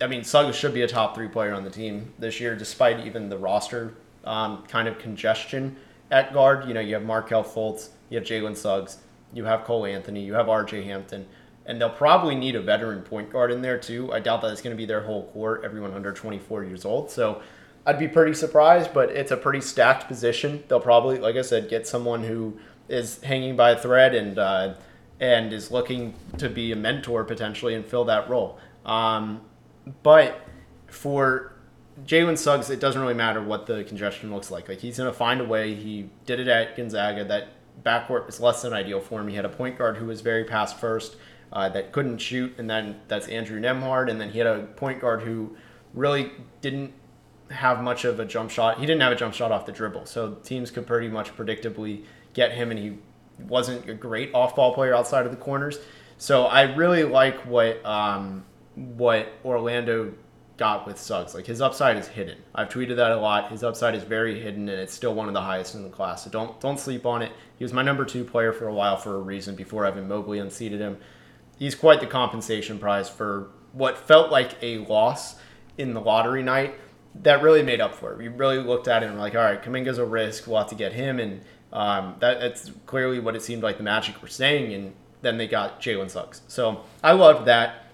I 0.00 0.06
mean, 0.06 0.24
Suggs 0.24 0.56
should 0.56 0.74
be 0.74 0.82
a 0.82 0.88
top 0.88 1.14
three 1.14 1.28
player 1.28 1.52
on 1.52 1.64
the 1.64 1.70
team 1.70 2.12
this 2.18 2.40
year, 2.40 2.56
despite 2.56 3.06
even 3.06 3.28
the 3.28 3.38
roster 3.38 3.94
um, 4.24 4.64
kind 4.66 4.88
of 4.88 4.98
congestion 4.98 5.76
at 6.10 6.32
guard. 6.32 6.66
You 6.66 6.74
know, 6.74 6.80
you 6.80 6.94
have 6.94 7.04
Markelle 7.04 7.44
Fultz, 7.44 7.90
you 8.08 8.18
have 8.18 8.26
Jalen 8.26 8.56
Suggs, 8.56 8.98
you 9.32 9.44
have 9.44 9.64
Cole 9.64 9.86
Anthony, 9.86 10.22
you 10.22 10.34
have 10.34 10.48
R.J. 10.48 10.84
Hampton, 10.84 11.26
and 11.66 11.80
they'll 11.80 11.90
probably 11.90 12.34
need 12.34 12.56
a 12.56 12.62
veteran 12.62 13.02
point 13.02 13.30
guard 13.30 13.50
in 13.50 13.62
there 13.62 13.78
too. 13.78 14.12
I 14.12 14.20
doubt 14.20 14.40
that 14.42 14.52
it's 14.52 14.62
going 14.62 14.74
to 14.74 14.78
be 14.78 14.86
their 14.86 15.02
whole 15.02 15.30
core, 15.32 15.64
everyone 15.64 15.92
under 15.92 16.12
24 16.12 16.64
years 16.64 16.84
old. 16.84 17.10
So 17.10 17.42
I'd 17.86 17.98
be 17.98 18.08
pretty 18.08 18.34
surprised, 18.34 18.92
but 18.92 19.10
it's 19.10 19.30
a 19.30 19.36
pretty 19.36 19.60
stacked 19.60 20.08
position. 20.08 20.64
They'll 20.68 20.80
probably, 20.80 21.18
like 21.18 21.36
I 21.36 21.42
said, 21.42 21.68
get 21.68 21.86
someone 21.86 22.24
who 22.24 22.58
is 22.88 23.22
hanging 23.22 23.56
by 23.56 23.70
a 23.70 23.78
thread 23.78 24.14
and 24.14 24.38
uh, 24.38 24.74
and 25.20 25.52
is 25.52 25.70
looking 25.70 26.14
to 26.38 26.48
be 26.48 26.72
a 26.72 26.76
mentor 26.76 27.24
potentially 27.24 27.74
and 27.74 27.84
fill 27.84 28.04
that 28.06 28.28
role. 28.28 28.58
Um, 28.84 29.42
but 30.02 30.40
for 30.86 31.52
Jalen 32.04 32.38
Suggs, 32.38 32.70
it 32.70 32.80
doesn't 32.80 33.00
really 33.00 33.14
matter 33.14 33.42
what 33.42 33.66
the 33.66 33.84
congestion 33.84 34.32
looks 34.32 34.50
like. 34.50 34.68
Like 34.68 34.78
he's 34.78 34.98
going 34.98 35.10
to 35.10 35.16
find 35.16 35.40
a 35.40 35.44
way. 35.44 35.74
He 35.74 36.10
did 36.26 36.40
it 36.40 36.48
at 36.48 36.76
Gonzaga. 36.76 37.24
That 37.24 37.48
backcourt 37.82 38.26
was 38.26 38.40
less 38.40 38.62
than 38.62 38.72
ideal 38.72 39.00
for 39.00 39.20
him. 39.20 39.28
He 39.28 39.36
had 39.36 39.44
a 39.44 39.50
point 39.50 39.78
guard 39.78 39.96
who 39.96 40.06
was 40.06 40.20
very 40.20 40.44
pass 40.44 40.72
first 40.72 41.16
uh, 41.52 41.68
that 41.70 41.92
couldn't 41.92 42.18
shoot, 42.18 42.54
and 42.58 42.68
then 42.68 43.00
that's 43.08 43.28
Andrew 43.28 43.60
Nembhard, 43.60 44.10
And 44.10 44.20
then 44.20 44.30
he 44.30 44.38
had 44.38 44.46
a 44.46 44.62
point 44.62 45.00
guard 45.00 45.22
who 45.22 45.56
really 45.94 46.30
didn't 46.60 46.92
have 47.50 47.82
much 47.82 48.04
of 48.04 48.20
a 48.20 48.24
jump 48.24 48.50
shot. 48.50 48.78
He 48.78 48.86
didn't 48.86 49.02
have 49.02 49.12
a 49.12 49.16
jump 49.16 49.34
shot 49.34 49.50
off 49.50 49.66
the 49.66 49.72
dribble, 49.72 50.06
so 50.06 50.34
teams 50.44 50.70
could 50.70 50.86
pretty 50.86 51.08
much 51.08 51.36
predictably 51.36 52.04
get 52.32 52.52
him, 52.52 52.70
and 52.70 52.78
he 52.78 52.98
wasn't 53.48 53.88
a 53.88 53.94
great 53.94 54.32
off-ball 54.34 54.74
player 54.74 54.94
outside 54.94 55.26
of 55.26 55.32
the 55.32 55.38
corners. 55.38 55.78
So 56.18 56.44
I 56.44 56.74
really 56.74 57.02
like 57.02 57.38
what 57.46 57.84
um, 57.84 58.44
what 58.74 59.32
Orlando 59.44 60.12
got 60.60 60.86
with 60.86 60.98
Suggs. 60.98 61.34
Like 61.34 61.46
his 61.46 61.60
upside 61.60 61.96
is 61.96 62.06
hidden. 62.06 62.36
I've 62.54 62.68
tweeted 62.68 62.96
that 62.96 63.10
a 63.10 63.16
lot. 63.16 63.50
His 63.50 63.64
upside 63.64 63.94
is 63.94 64.04
very 64.04 64.40
hidden, 64.40 64.68
and 64.68 64.78
it's 64.78 64.92
still 64.92 65.14
one 65.14 65.26
of 65.26 65.34
the 65.34 65.40
highest 65.40 65.74
in 65.74 65.82
the 65.82 65.88
class. 65.88 66.24
So 66.24 66.30
don't 66.30 66.60
don't 66.60 66.78
sleep 66.78 67.06
on 67.06 67.22
it. 67.22 67.32
He 67.58 67.64
was 67.64 67.72
my 67.72 67.82
number 67.82 68.04
two 68.04 68.24
player 68.24 68.52
for 68.52 68.68
a 68.68 68.74
while 68.74 68.96
for 68.98 69.16
a 69.16 69.20
reason 69.20 69.56
before 69.56 69.86
Evan 69.86 70.06
Mobley 70.06 70.38
unseated 70.38 70.80
him. 70.80 70.98
He's 71.58 71.74
quite 71.74 72.00
the 72.00 72.06
compensation 72.06 72.78
prize 72.78 73.08
for 73.08 73.48
what 73.72 73.96
felt 73.98 74.30
like 74.30 74.56
a 74.62 74.78
loss 74.78 75.36
in 75.78 75.94
the 75.94 76.00
lottery 76.00 76.42
night. 76.42 76.74
That 77.22 77.42
really 77.42 77.62
made 77.62 77.80
up 77.80 77.94
for 77.94 78.12
it. 78.12 78.18
We 78.18 78.28
really 78.28 78.58
looked 78.58 78.86
at 78.86 79.02
it 79.02 79.06
and 79.06 79.14
were 79.14 79.20
like, 79.20 79.34
all 79.34 79.42
right, 79.42 79.60
Kuminga's 79.60 79.98
a 79.98 80.04
risk. 80.04 80.46
We'll 80.46 80.58
have 80.58 80.68
to 80.68 80.74
get 80.74 80.92
him, 80.92 81.18
and 81.18 81.40
um, 81.72 82.16
that, 82.20 82.38
that's 82.38 82.70
clearly 82.86 83.18
what 83.18 83.34
it 83.34 83.42
seemed 83.42 83.62
like 83.62 83.78
the 83.78 83.82
Magic 83.82 84.20
were 84.20 84.28
saying. 84.28 84.72
And 84.74 84.92
then 85.22 85.38
they 85.38 85.48
got 85.48 85.80
Jalen 85.80 86.10
Suggs. 86.10 86.42
So 86.48 86.82
I 87.02 87.12
loved 87.12 87.46
that. 87.46 87.86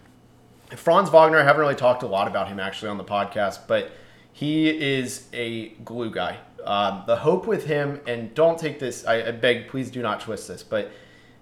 Franz 0.74 1.10
Wagner, 1.10 1.38
I 1.38 1.44
haven't 1.44 1.60
really 1.60 1.76
talked 1.76 2.02
a 2.02 2.06
lot 2.06 2.26
about 2.26 2.48
him 2.48 2.58
actually 2.58 2.88
on 2.88 2.98
the 2.98 3.04
podcast, 3.04 3.60
but 3.68 3.92
he 4.32 4.68
is 4.68 5.28
a 5.32 5.68
glue 5.84 6.10
guy. 6.10 6.38
Um, 6.64 7.04
the 7.06 7.16
hope 7.16 7.46
with 7.46 7.66
him, 7.66 8.00
and 8.06 8.34
don't 8.34 8.58
take 8.58 8.80
this, 8.80 9.06
I, 9.06 9.28
I 9.28 9.30
beg, 9.30 9.68
please 9.68 9.90
do 9.90 10.02
not 10.02 10.20
twist 10.20 10.48
this, 10.48 10.64
but 10.64 10.90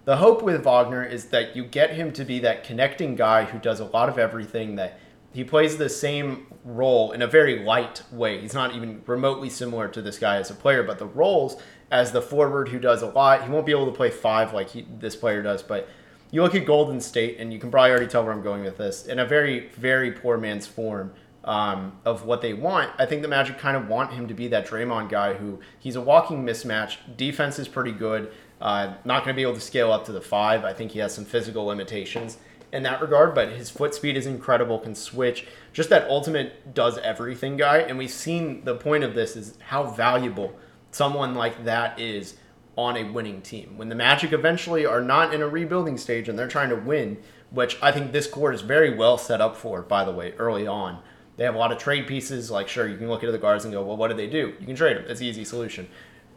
the 0.04 0.16
hope 0.16 0.42
with 0.42 0.62
Wagner 0.62 1.02
is 1.02 1.26
that 1.26 1.56
you 1.56 1.64
get 1.64 1.94
him 1.94 2.12
to 2.12 2.24
be 2.24 2.38
that 2.40 2.64
connecting 2.64 3.14
guy 3.14 3.44
who 3.44 3.58
does 3.58 3.80
a 3.80 3.86
lot 3.86 4.10
of 4.10 4.18
everything 4.18 4.76
that 4.76 5.00
he 5.32 5.42
plays 5.42 5.78
the 5.78 5.88
same 5.88 6.46
role 6.62 7.12
in 7.12 7.22
a 7.22 7.26
very 7.26 7.64
light 7.64 8.02
way. 8.12 8.40
He's 8.40 8.54
not 8.54 8.74
even 8.74 9.02
remotely 9.06 9.48
similar 9.48 9.88
to 9.88 10.02
this 10.02 10.18
guy 10.18 10.36
as 10.36 10.50
a 10.50 10.54
player, 10.54 10.82
but 10.82 10.98
the 10.98 11.06
roles 11.06 11.60
as 11.90 12.12
the 12.12 12.20
forward 12.20 12.68
who 12.68 12.78
does 12.78 13.02
a 13.02 13.06
lot, 13.06 13.42
he 13.42 13.50
won't 13.50 13.66
be 13.66 13.72
able 13.72 13.86
to 13.86 13.92
play 13.92 14.10
five 14.10 14.52
like 14.52 14.68
he, 14.68 14.86
this 14.98 15.16
player 15.16 15.42
does, 15.42 15.62
but 15.62 15.88
you 16.30 16.42
look 16.42 16.54
at 16.54 16.66
Golden 16.66 17.00
State, 17.00 17.36
and 17.38 17.52
you 17.52 17.58
can 17.58 17.70
probably 17.70 17.90
already 17.90 18.06
tell 18.06 18.24
where 18.24 18.32
I'm 18.32 18.42
going 18.42 18.64
with 18.64 18.76
this. 18.76 19.06
In 19.06 19.18
a 19.18 19.26
very, 19.26 19.68
very 19.68 20.10
poor 20.12 20.36
man's 20.36 20.66
form, 20.66 21.12
um, 21.44 21.92
of 22.04 22.24
what 22.24 22.40
they 22.40 22.54
want. 22.54 22.90
I 22.98 23.06
think 23.06 23.22
the 23.22 23.28
Magic 23.28 23.58
kind 23.58 23.76
of 23.76 23.88
want 23.88 24.12
him 24.12 24.26
to 24.28 24.34
be 24.34 24.48
that 24.48 24.66
Draymond 24.66 25.10
guy 25.10 25.34
who 25.34 25.60
he's 25.78 25.96
a 25.96 26.00
walking 26.00 26.44
mismatch. 26.44 26.96
Defense 27.16 27.58
is 27.58 27.68
pretty 27.68 27.92
good. 27.92 28.32
Uh, 28.60 28.94
not 29.04 29.24
going 29.24 29.34
to 29.34 29.36
be 29.36 29.42
able 29.42 29.54
to 29.54 29.60
scale 29.60 29.92
up 29.92 30.06
to 30.06 30.12
the 30.12 30.20
five. 30.20 30.64
I 30.64 30.72
think 30.72 30.92
he 30.92 31.00
has 31.00 31.14
some 31.14 31.24
physical 31.24 31.66
limitations 31.66 32.38
in 32.72 32.82
that 32.84 33.00
regard, 33.00 33.34
but 33.34 33.50
his 33.50 33.70
foot 33.70 33.94
speed 33.94 34.16
is 34.16 34.26
incredible, 34.26 34.78
can 34.78 34.94
switch. 34.94 35.46
Just 35.72 35.90
that 35.90 36.08
ultimate 36.08 36.74
does 36.74 36.98
everything 36.98 37.56
guy. 37.56 37.78
And 37.78 37.98
we've 37.98 38.10
seen 38.10 38.64
the 38.64 38.74
point 38.74 39.04
of 39.04 39.14
this 39.14 39.36
is 39.36 39.58
how 39.68 39.84
valuable 39.84 40.58
someone 40.90 41.34
like 41.34 41.64
that 41.64 42.00
is 42.00 42.36
on 42.76 42.96
a 42.96 43.10
winning 43.10 43.40
team. 43.42 43.76
When 43.76 43.88
the 43.88 43.94
Magic 43.94 44.32
eventually 44.32 44.84
are 44.84 45.00
not 45.00 45.32
in 45.32 45.42
a 45.42 45.48
rebuilding 45.48 45.98
stage 45.98 46.28
and 46.28 46.38
they're 46.38 46.48
trying 46.48 46.70
to 46.70 46.76
win, 46.76 47.18
which 47.50 47.78
I 47.80 47.92
think 47.92 48.12
this 48.12 48.26
core 48.26 48.52
is 48.52 48.62
very 48.62 48.94
well 48.94 49.16
set 49.16 49.40
up 49.40 49.56
for, 49.56 49.82
by 49.82 50.04
the 50.04 50.12
way, 50.12 50.32
early 50.38 50.66
on. 50.66 51.00
They 51.36 51.44
have 51.44 51.54
a 51.54 51.58
lot 51.58 51.72
of 51.72 51.78
trade 51.78 52.06
pieces. 52.06 52.50
Like, 52.50 52.68
sure, 52.68 52.88
you 52.88 52.96
can 52.96 53.08
look 53.08 53.24
at 53.24 53.30
the 53.30 53.38
guards 53.38 53.64
and 53.64 53.72
go, 53.72 53.84
well, 53.84 53.96
what 53.96 54.08
do 54.08 54.14
they 54.14 54.28
do? 54.28 54.54
You 54.60 54.66
can 54.66 54.76
trade 54.76 54.96
them. 54.96 55.04
It's 55.08 55.20
an 55.20 55.26
easy 55.26 55.44
solution. 55.44 55.88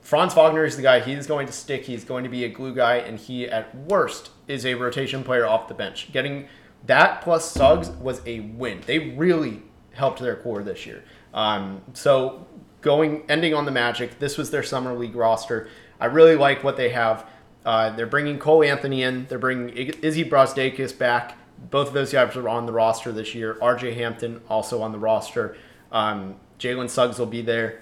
Franz 0.02 0.34
Wagner 0.34 0.64
is 0.64 0.76
the 0.76 0.82
guy. 0.82 1.00
He's 1.00 1.28
going 1.28 1.48
to 1.48 1.54
stick. 1.54 1.86
He's 1.86 2.04
going 2.04 2.24
to 2.24 2.30
be 2.30 2.46
a 2.46 2.50
glue 2.50 2.74
guy, 2.74 2.96
and 2.96 3.20
he, 3.20 3.48
at 3.48 3.76
worst, 3.76 4.30
is 4.48 4.66
a 4.66 4.74
rotation 4.76 5.24
player 5.24 5.46
off 5.46 5.68
the 5.68 5.74
bench. 5.74 6.12
Getting 6.14 6.48
that 6.86 7.22
plus 7.22 7.52
Suggs 7.52 7.90
was 7.90 8.22
a 8.26 8.40
win. 8.40 8.82
They 8.86 9.00
really 9.00 9.64
helped 9.94 10.20
their 10.20 10.36
core 10.36 10.64
this 10.64 10.86
year. 10.86 11.04
Um, 11.34 11.82
so 11.94 12.48
going 12.82 13.24
ending 13.28 13.54
on 13.54 13.66
the 13.66 13.72
Magic, 13.72 14.20
this 14.20 14.38
was 14.38 14.50
their 14.52 14.64
summer 14.64 14.94
league 14.94 15.16
roster. 15.16 15.68
I 16.00 16.06
really 16.06 16.36
like 16.36 16.64
what 16.64 16.78
they 16.78 16.90
have. 16.90 17.26
Uh, 17.66 17.90
they're 17.90 18.08
bringing 18.08 18.40
Cole 18.40 18.64
Anthony 18.64 19.04
in. 19.04 19.26
They're 19.28 19.40
bringing 19.40 19.70
Izzy 19.70 20.24
Brazdeikis 20.24 20.98
back. 20.98 21.38
Both 21.70 21.90
of 21.90 21.94
those 21.94 22.14
guys 22.14 22.36
are 22.36 22.48
on 22.48 22.66
the 22.66 22.72
roster 22.72 23.12
this 23.12 23.34
year. 23.36 23.56
RJ 23.56 23.96
Hampton 23.96 24.42
also 24.48 24.82
on 24.82 24.92
the 24.92 25.00
roster. 25.00 25.58
Um, 25.92 26.36
Jalen 26.60 26.90
Suggs 26.90 27.20
will 27.20 27.26
be 27.26 27.42
there. 27.42 27.82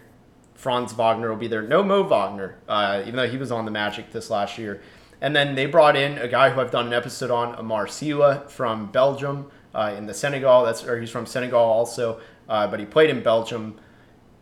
Franz 0.55 0.93
Wagner 0.93 1.29
will 1.29 1.37
be 1.37 1.47
there. 1.47 1.61
No 1.61 1.83
Mo 1.83 2.03
Wagner, 2.03 2.57
uh, 2.67 3.01
even 3.01 3.17
though 3.17 3.29
he 3.29 3.37
was 3.37 3.51
on 3.51 3.65
the 3.65 3.71
Magic 3.71 4.11
this 4.11 4.29
last 4.29 4.57
year. 4.57 4.81
And 5.21 5.35
then 5.35 5.55
they 5.55 5.65
brought 5.65 5.95
in 5.95 6.17
a 6.17 6.27
guy 6.27 6.49
who 6.49 6.61
I've 6.61 6.71
done 6.71 6.87
an 6.87 6.93
episode 6.93 7.31
on, 7.31 7.55
Amar 7.55 7.87
Sylla 7.87 8.45
from 8.47 8.91
Belgium 8.91 9.51
uh, 9.73 9.93
in 9.97 10.05
the 10.07 10.13
Senegal. 10.13 10.63
That's 10.65 10.83
or 10.83 10.99
he's 10.99 11.09
from 11.09 11.25
Senegal 11.25 11.59
also, 11.59 12.19
uh, 12.47 12.67
but 12.67 12.79
he 12.79 12.85
played 12.85 13.09
in 13.09 13.21
Belgium 13.21 13.77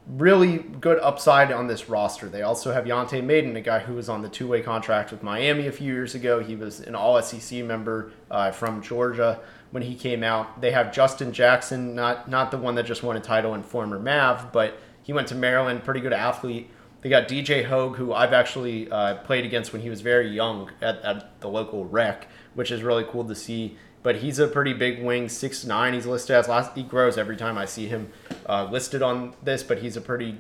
really 0.08 0.58
good 0.58 1.00
upside 1.00 1.52
on 1.52 1.68
this 1.68 1.90
roster. 1.90 2.28
They 2.28 2.42
also 2.42 2.74
have 2.74 2.86
Yante 2.86 3.24
Maten, 3.24 3.56
a 3.56 3.62
guy 3.62 3.80
who 3.80 3.94
was 3.94 4.10
on 4.10 4.22
the 4.22 4.30
two 4.30 4.48
way 4.48 4.62
contract 4.62 5.12
with 5.12 5.24
Miami 5.24 5.68
a 5.68 5.72
few 5.72 5.94
years 5.94 6.14
ago. 6.14 6.40
He 6.42 6.56
was 6.56 6.82
an 6.82 6.96
All 6.96 7.22
SEC 7.22 7.64
member 7.64 8.12
uh, 8.30 8.52
from 8.52 8.82
Georgia 8.82 9.40
when 9.72 9.84
he 9.84 9.96
came 9.96 10.24
out. 10.24 10.62
They 10.62 10.72
have 10.72 10.94
Justin 10.94 11.32
Jackson, 11.32 11.96
not 11.96 12.30
not 12.30 12.52
the 12.52 12.58
one 12.58 12.76
that 12.76 12.86
just 12.86 13.04
won 13.04 13.16
a 13.16 13.22
title 13.22 13.56
in 13.56 13.64
former 13.64 14.00
Mav, 14.00 14.52
but 14.52 14.78
he 15.02 15.14
went 15.14 15.28
to 15.30 15.36
Maryland, 15.36 15.84
pretty 15.84 16.00
good 16.00 16.14
athlete. 16.14 16.70
They 17.02 17.10
got 17.10 17.28
DJ 17.28 17.66
Hogg, 17.66 17.98
who 17.98 18.14
I've 18.14 18.32
actually 18.32 18.90
uh, 18.90 19.16
played 19.16 19.44
against 19.44 19.74
when 19.74 19.82
he 19.82 19.90
was 19.90 20.00
very 20.00 20.30
young 20.30 20.72
at, 20.82 21.02
at 21.02 21.42
the 21.42 21.50
local 21.50 21.86
rec, 21.86 22.30
which 22.54 22.72
is 22.72 22.82
really 22.82 23.04
cool 23.04 23.26
to 23.26 23.36
see 23.36 23.78
but 24.04 24.18
he's 24.18 24.38
a 24.38 24.48
pretty 24.48 24.74
big 24.74 25.02
wing, 25.02 25.30
six 25.30 25.66
nine. 25.66 25.94
He's 25.94 26.06
listed 26.06 26.36
as 26.36 26.48
last. 26.48 26.76
He 26.76 26.84
grows 26.84 27.18
every 27.18 27.38
time 27.38 27.58
I 27.58 27.66
see 27.66 27.88
him 27.88 28.12
uh, 28.48 28.68
listed 28.70 29.02
on 29.02 29.34
this, 29.42 29.64
but 29.64 29.80
he's 29.80 29.98
a 29.98 30.02
pretty 30.02 30.38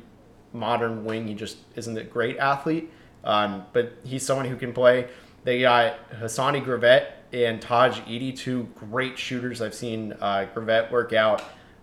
modern 0.51 1.05
wing. 1.05 1.27
He 1.27 1.33
just 1.33 1.57
isn't 1.75 1.97
a 1.97 2.03
great 2.03 2.37
athlete, 2.37 2.91
um, 3.23 3.65
but 3.73 3.93
he's 4.03 4.25
someone 4.25 4.45
who 4.45 4.57
can 4.57 4.73
play. 4.73 5.07
They 5.43 5.61
got 5.61 6.09
Hassani 6.11 6.63
Gravett 6.63 7.07
and 7.33 7.59
Tahj 7.59 8.05
Eaddy, 8.05 8.37
two 8.37 8.69
great 8.75 9.17
shooters. 9.17 9.61
I've 9.61 9.73
seen 9.73 10.13
uh, 10.21 10.47
Gravett 10.53 10.91
work 10.91 11.13
out 11.13 11.41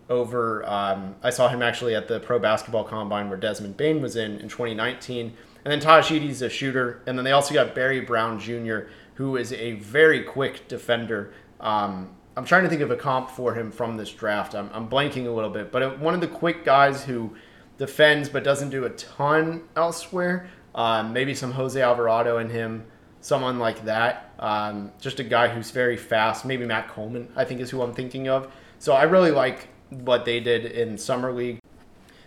over. 0.09 0.69
Um, 0.69 1.17
I 1.23 1.31
saw 1.31 1.49
him 1.49 1.63
actually 1.63 1.95
at 1.95 2.09
the 2.09 2.21
Pro 2.21 2.39
Basketball 2.39 2.85
Combine 2.85 3.29
where 3.29 3.39
Desmond 3.39 3.77
Bane 3.77 4.01
was 4.01 4.17
in 4.17 4.39
in 4.39 4.49
2019. 4.49 5.37
And 5.65 5.73
then 5.73 5.81
Tahj 5.81 6.19
Eaddy's 6.19 6.43
a 6.43 6.49
shooter. 6.49 7.03
And 7.07 7.19
then 7.19 7.25
they 7.25 7.33
also 7.33 7.53
got 7.53 7.75
Barry 7.75 8.01
Brown 8.01 8.39
Jr., 8.39 8.81
who 9.15 9.37
is 9.37 9.53
a 9.53 9.73
very 9.73 10.23
quick 10.23 10.69
defender. 10.69 11.33
Um, 11.61 12.11
I'm 12.37 12.45
trying 12.45 12.63
to 12.63 12.69
think 12.69 12.81
of 12.81 12.91
a 12.91 12.97
comp 12.97 13.31
for 13.31 13.55
him 13.55 13.71
from 13.71 13.97
this 13.97 14.11
draft. 14.11 14.55
I'm, 14.55 14.71
I'm 14.73 14.89
blanking 14.89 15.27
a 15.27 15.31
little 15.31 15.51
bit, 15.51 15.71
but 15.71 15.99
one 15.99 16.15
of 16.15 16.21
the 16.21 16.29
quick 16.29 16.65
guys 16.65 17.05
who 17.05 17.37
defends 17.79 18.29
but 18.29 18.45
doesn't 18.45 18.71
do 18.71 18.85
a 18.85 18.91
ton 18.91 19.63
elsewhere. 19.77 20.49
Um, 20.75 21.13
maybe 21.13 21.35
some 21.35 21.53
Jose 21.53 21.81
Alvarado 21.81 22.39
in 22.39 22.51
him, 22.51 22.85
someone 23.21 23.59
like 23.59 23.85
that. 23.85 24.33
Um, 24.39 24.93
just 25.01 25.19
a 25.19 25.25
guy 25.25 25.49
who's 25.49 25.71
very 25.71 25.97
fast. 25.97 26.45
Maybe 26.45 26.65
Matt 26.65 26.89
Coleman, 26.89 27.33
I 27.35 27.45
think, 27.45 27.61
is 27.61 27.71
who 27.71 27.83
I'm 27.83 27.95
thinking 27.95 28.29
of. 28.29 28.53
So 28.79 28.93
I 28.93 29.03
really 29.03 29.31
like 29.31 29.69
what 29.91 30.25
they 30.25 30.41
did 30.41 30.67
in 30.67 30.97
summer 30.97 31.33
league. 31.33 31.59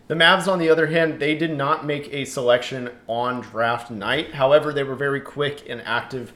The 0.07 0.15
Mavs, 0.15 0.51
on 0.51 0.59
the 0.59 0.69
other 0.69 0.87
hand, 0.87 1.19
they 1.19 1.35
did 1.35 1.55
not 1.55 1.85
make 1.85 2.13
a 2.13 2.25
selection 2.25 2.89
on 3.07 3.39
draft 3.39 3.89
night. 3.89 4.33
However, 4.33 4.73
they 4.73 4.83
were 4.83 4.95
very 4.95 5.21
quick 5.21 5.63
and 5.69 5.81
active 5.85 6.33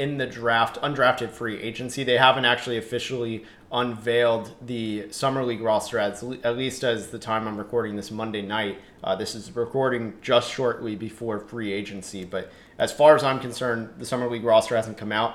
in 0.00 0.16
the 0.16 0.26
draft, 0.26 0.80
undrafted 0.80 1.30
free 1.30 1.60
agency. 1.60 2.02
They 2.04 2.16
haven't 2.16 2.46
actually 2.46 2.78
officially 2.78 3.44
unveiled 3.70 4.54
the 4.64 5.12
summer 5.12 5.44
league 5.44 5.60
roster 5.60 5.98
as 5.98 6.22
at 6.42 6.56
least 6.56 6.82
as 6.82 7.08
the 7.08 7.18
time 7.18 7.46
I'm 7.46 7.58
recording 7.58 7.96
this 7.96 8.10
Monday 8.10 8.40
night. 8.40 8.78
Uh, 9.04 9.14
this 9.14 9.34
is 9.34 9.54
recording 9.54 10.14
just 10.22 10.50
shortly 10.50 10.96
before 10.96 11.38
free 11.38 11.70
agency, 11.70 12.24
but 12.24 12.50
as 12.78 12.90
far 12.90 13.14
as 13.14 13.22
I'm 13.22 13.40
concerned, 13.40 13.90
the 13.98 14.06
summer 14.06 14.28
league 14.28 14.42
roster 14.42 14.74
hasn't 14.74 14.96
come 14.96 15.12
out. 15.12 15.34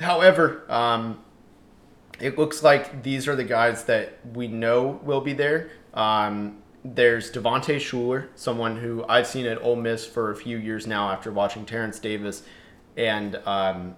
However, 0.00 0.64
um, 0.68 1.20
it 2.20 2.38
looks 2.38 2.62
like 2.62 3.02
these 3.02 3.26
are 3.26 3.34
the 3.34 3.44
guys 3.44 3.84
that 3.86 4.20
we 4.34 4.46
know 4.46 5.00
will 5.02 5.20
be 5.20 5.32
there. 5.32 5.70
Um, 5.94 6.58
there's 6.84 7.32
Devontae 7.32 7.76
Shuler, 7.76 8.28
someone 8.36 8.76
who 8.76 9.04
I've 9.08 9.26
seen 9.26 9.46
at 9.46 9.60
Ole 9.64 9.74
Miss 9.74 10.06
for 10.06 10.30
a 10.30 10.36
few 10.36 10.58
years 10.58 10.86
now 10.86 11.10
after 11.10 11.32
watching 11.32 11.66
Terrence 11.66 11.98
Davis 11.98 12.44
and 12.96 13.36
um, 13.46 13.96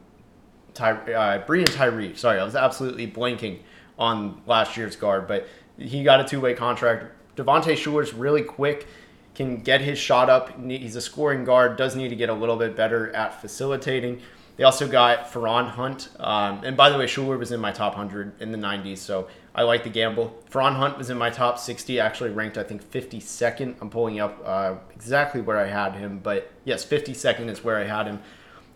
Ty, 0.74 0.92
uh, 0.92 1.46
Breein 1.46 1.66
Tyree. 1.66 2.14
Sorry, 2.16 2.38
I 2.38 2.44
was 2.44 2.56
absolutely 2.56 3.06
blanking 3.06 3.60
on 3.98 4.42
last 4.46 4.76
year's 4.76 4.96
guard, 4.96 5.26
but 5.26 5.46
he 5.78 6.02
got 6.02 6.20
a 6.20 6.24
two 6.24 6.40
way 6.40 6.54
contract. 6.54 7.12
Devontae 7.36 7.74
Shuler's 7.74 8.14
really 8.14 8.42
quick, 8.42 8.86
can 9.34 9.58
get 9.58 9.82
his 9.82 9.98
shot 9.98 10.30
up. 10.30 10.58
He's 10.66 10.96
a 10.96 11.00
scoring 11.00 11.44
guard, 11.44 11.76
does 11.76 11.94
need 11.94 12.08
to 12.08 12.16
get 12.16 12.30
a 12.30 12.34
little 12.34 12.56
bit 12.56 12.74
better 12.74 13.14
at 13.14 13.40
facilitating. 13.40 14.22
They 14.56 14.64
also 14.64 14.88
got 14.88 15.30
Feron 15.30 15.68
Hunt. 15.68 16.08
Um, 16.18 16.62
and 16.64 16.76
by 16.76 16.88
the 16.88 16.96
way, 16.96 17.04
Shuler 17.04 17.38
was 17.38 17.52
in 17.52 17.60
my 17.60 17.70
top 17.70 17.92
100 17.96 18.40
in 18.40 18.52
the 18.52 18.58
90s, 18.58 18.98
so 18.98 19.28
I 19.54 19.62
like 19.62 19.84
the 19.84 19.90
gamble. 19.90 20.34
Feron 20.50 20.76
Hunt 20.76 20.96
was 20.96 21.10
in 21.10 21.18
my 21.18 21.28
top 21.28 21.58
60, 21.58 22.00
actually 22.00 22.30
ranked, 22.30 22.56
I 22.56 22.62
think, 22.62 22.82
52nd. 22.90 23.76
I'm 23.82 23.90
pulling 23.90 24.18
up 24.18 24.40
uh, 24.42 24.76
exactly 24.94 25.42
where 25.42 25.58
I 25.58 25.66
had 25.66 25.94
him, 25.94 26.20
but 26.22 26.50
yes, 26.64 26.86
52nd 26.86 27.50
is 27.50 27.62
where 27.62 27.76
I 27.76 27.84
had 27.84 28.06
him. 28.06 28.22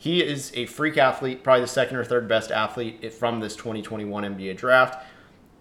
He 0.01 0.23
is 0.23 0.51
a 0.55 0.65
freak 0.65 0.97
athlete, 0.97 1.45
probably 1.45 1.61
the 1.61 1.67
second 1.67 1.99
or 1.99 2.05
third 2.05 2.27
best 2.27 2.51
athlete 2.51 3.13
from 3.13 3.41
this 3.41 3.55
2021 3.55 4.25
NBA 4.35 4.57
draft. 4.57 5.05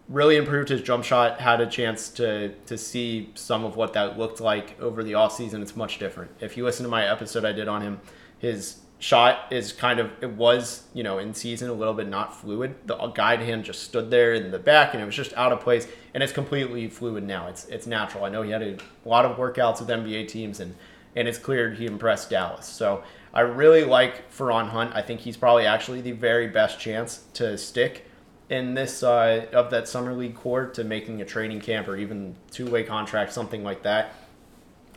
Really 0.07 0.37
improved 0.37 0.69
his 0.69 0.81
jump 0.81 1.03
shot, 1.03 1.41
had 1.41 1.59
a 1.59 1.67
chance 1.67 2.07
to, 2.11 2.53
to 2.65 2.77
see 2.77 3.31
some 3.35 3.65
of 3.65 3.75
what 3.75 3.91
that 3.93 4.17
looked 4.17 4.39
like 4.39 4.79
over 4.79 5.03
the 5.03 5.11
offseason. 5.11 5.61
It's 5.61 5.75
much 5.75 5.99
different. 5.99 6.31
If 6.39 6.55
you 6.55 6.63
listen 6.63 6.85
to 6.85 6.89
my 6.89 7.05
episode 7.05 7.43
I 7.43 7.51
did 7.51 7.67
on 7.67 7.81
him, 7.81 7.99
his 8.37 8.77
shot 8.99 9.51
is 9.51 9.73
kind 9.73 9.99
of 9.99 10.11
it 10.21 10.29
was 10.31 10.83
you 10.93 11.03
know 11.03 11.19
in 11.19 11.33
season 11.33 11.69
a 11.69 11.73
little 11.73 11.93
bit 11.93 12.05
not 12.09 12.35
fluid 12.35 12.75
the 12.85 12.95
guide 13.15 13.39
hand 13.39 13.63
just 13.63 13.81
stood 13.83 14.11
there 14.11 14.33
in 14.33 14.51
the 14.51 14.59
back 14.59 14.93
and 14.93 15.01
it 15.01 15.05
was 15.05 15.15
just 15.15 15.33
out 15.35 15.53
of 15.53 15.61
place 15.61 15.87
and 16.13 16.21
it's 16.21 16.33
completely 16.33 16.89
fluid 16.89 17.23
now 17.23 17.47
it's 17.47 17.63
it's 17.67 17.87
natural 17.87 18.25
i 18.25 18.29
know 18.29 18.41
he 18.41 18.51
had 18.51 18.61
a 18.61 18.77
lot 19.05 19.23
of 19.23 19.37
workouts 19.37 19.79
with 19.79 19.87
nba 19.87 20.27
teams 20.27 20.59
and 20.59 20.75
and 21.15 21.29
it's 21.29 21.37
clear 21.37 21.71
he 21.71 21.85
impressed 21.85 22.29
dallas 22.29 22.65
so 22.65 23.01
I 23.33 23.41
really 23.41 23.83
like 23.83 24.31
Feron 24.31 24.69
Hunt. 24.69 24.95
I 24.95 25.01
think 25.01 25.21
he's 25.21 25.37
probably 25.37 25.65
actually 25.65 26.01
the 26.01 26.11
very 26.11 26.47
best 26.47 26.79
chance 26.79 27.25
to 27.33 27.57
stick 27.57 28.05
in 28.49 28.73
this 28.73 29.03
uh, 29.03 29.45
of 29.53 29.69
that 29.69 29.87
summer 29.87 30.13
league 30.13 30.35
core 30.35 30.65
to 30.67 30.83
making 30.83 31.21
a 31.21 31.25
training 31.25 31.61
camp 31.61 31.87
or 31.87 31.95
even 31.95 32.35
two 32.51 32.69
way 32.69 32.83
contract, 32.83 33.31
something 33.31 33.63
like 33.63 33.83
that. 33.83 34.13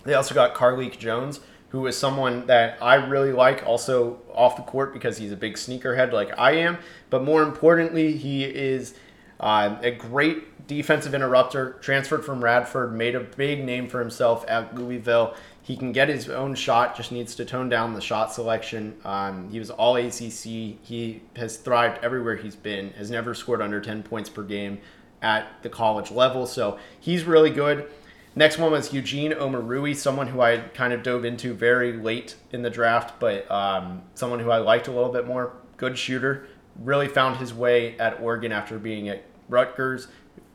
They 0.05 0.15
also 0.15 0.35
got 0.35 0.55
Carlik 0.55 0.99
Jones, 0.99 1.41
who 1.69 1.87
is 1.87 1.97
someone 1.97 2.47
that 2.47 2.79
I 2.83 2.95
really 2.95 3.33
like, 3.33 3.67
also 3.67 4.21
off 4.35 4.57
the 4.57 4.63
court 4.63 4.93
because 4.93 5.19
he's 5.19 5.33
a 5.33 5.37
big 5.37 5.55
sneakerhead 5.55 6.13
like 6.13 6.37
I 6.39 6.53
am. 6.53 6.79
But 7.11 7.23
more 7.25 7.43
importantly, 7.43 8.17
he 8.17 8.45
is 8.45 8.95
uh, 9.39 9.77
a 9.83 9.91
great 9.91 10.67
defensive 10.67 11.15
interrupter. 11.15 11.79
Transferred 11.81 12.25
from 12.25 12.43
Radford, 12.43 12.95
made 12.95 13.15
a 13.15 13.21
big 13.21 13.65
name 13.65 13.89
for 13.89 14.01
himself 14.01 14.45
at 14.49 14.75
Louisville. 14.75 15.35
He 15.65 15.77
can 15.77 15.93
get 15.93 16.09
his 16.09 16.29
own 16.29 16.57
shot, 16.57 16.97
just 16.97 17.13
needs 17.13 17.37
to 17.37 17.45
tone 17.45 17.69
down 17.69 17.95
the 17.95 18.01
shot 18.01 18.33
selection. 18.33 18.97
Um, 19.05 19.49
he 19.51 19.61
was 19.61 19.71
all 19.71 19.97
ACC. 19.97 20.43
He 20.83 21.23
has 21.37 21.57
thrived 21.57 22.03
everywhere 22.03 22.37
he's 22.37 22.57
been, 22.57 22.91
has 22.95 23.11
never 23.11 23.33
scored 23.33 23.63
under 23.63 23.81
10 23.81 24.03
points 24.03 24.29
per 24.29 24.43
game 24.43 24.81
at 25.23 25.47
the 25.63 25.69
college 25.69 26.11
level. 26.11 26.47
So 26.47 26.79
he's 26.99 27.23
really 27.25 27.51
good. 27.51 27.89
Next 28.35 28.59
one 28.59 28.73
was 28.73 28.93
Eugene 28.93 29.33
Omoruyi, 29.33 29.95
someone 29.95 30.27
who 30.27 30.41
I 30.41 30.57
kind 30.59 30.93
of 30.93 31.03
dove 31.03 31.25
into 31.25 31.55
very 31.55 31.93
late 31.93 32.35
in 32.51 32.63
the 32.63 32.71
draft, 32.71 33.21
but 33.21 33.49
um, 33.51 34.03
someone 34.15 34.41
who 34.41 34.51
I 34.51 34.59
liked 34.59 34.89
a 34.89 34.91
little 34.91 35.13
bit 35.13 35.27
more. 35.27 35.53
Good 35.77 35.97
shooter. 35.97 36.49
Really 36.81 37.09
found 37.09 37.37
his 37.37 37.53
way 37.53 37.97
at 37.99 38.21
Oregon 38.21 38.51
after 38.51 38.79
being 38.79 39.09
at 39.09 39.25
Rutgers. 39.49 40.09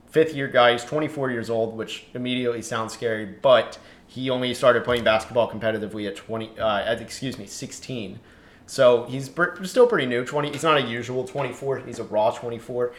fifth 0.08 0.34
year 0.34 0.48
guy. 0.48 0.72
He's 0.72 0.84
24 0.84 1.32
years 1.32 1.50
old, 1.50 1.78
which 1.78 2.06
immediately 2.13 2.62
sounds 2.63 2.93
scary, 2.93 3.26
but 3.26 3.78
he 4.08 4.30
only 4.30 4.54
started 4.54 4.84
playing 4.84 5.04
basketball 5.04 5.52
competitively 5.52 6.08
at 6.08 6.15
20, 6.15 6.60
uh, 6.60 6.80
at, 6.80 7.02
excuse 7.02 7.38
me, 7.38 7.46
16. 7.46 8.20
So 8.65 9.06
he's 9.06 9.30
still 9.63 9.88
pretty 9.88 10.08
new. 10.08 10.26
20. 10.26 10.52
He's 10.52 10.63
not 10.63 10.78
a 10.78 10.82
usual 10.82 11.26
24. 11.26 11.80
He's 11.80 12.00
a 12.00 12.04
raw 12.04 12.32
24, 12.32 12.93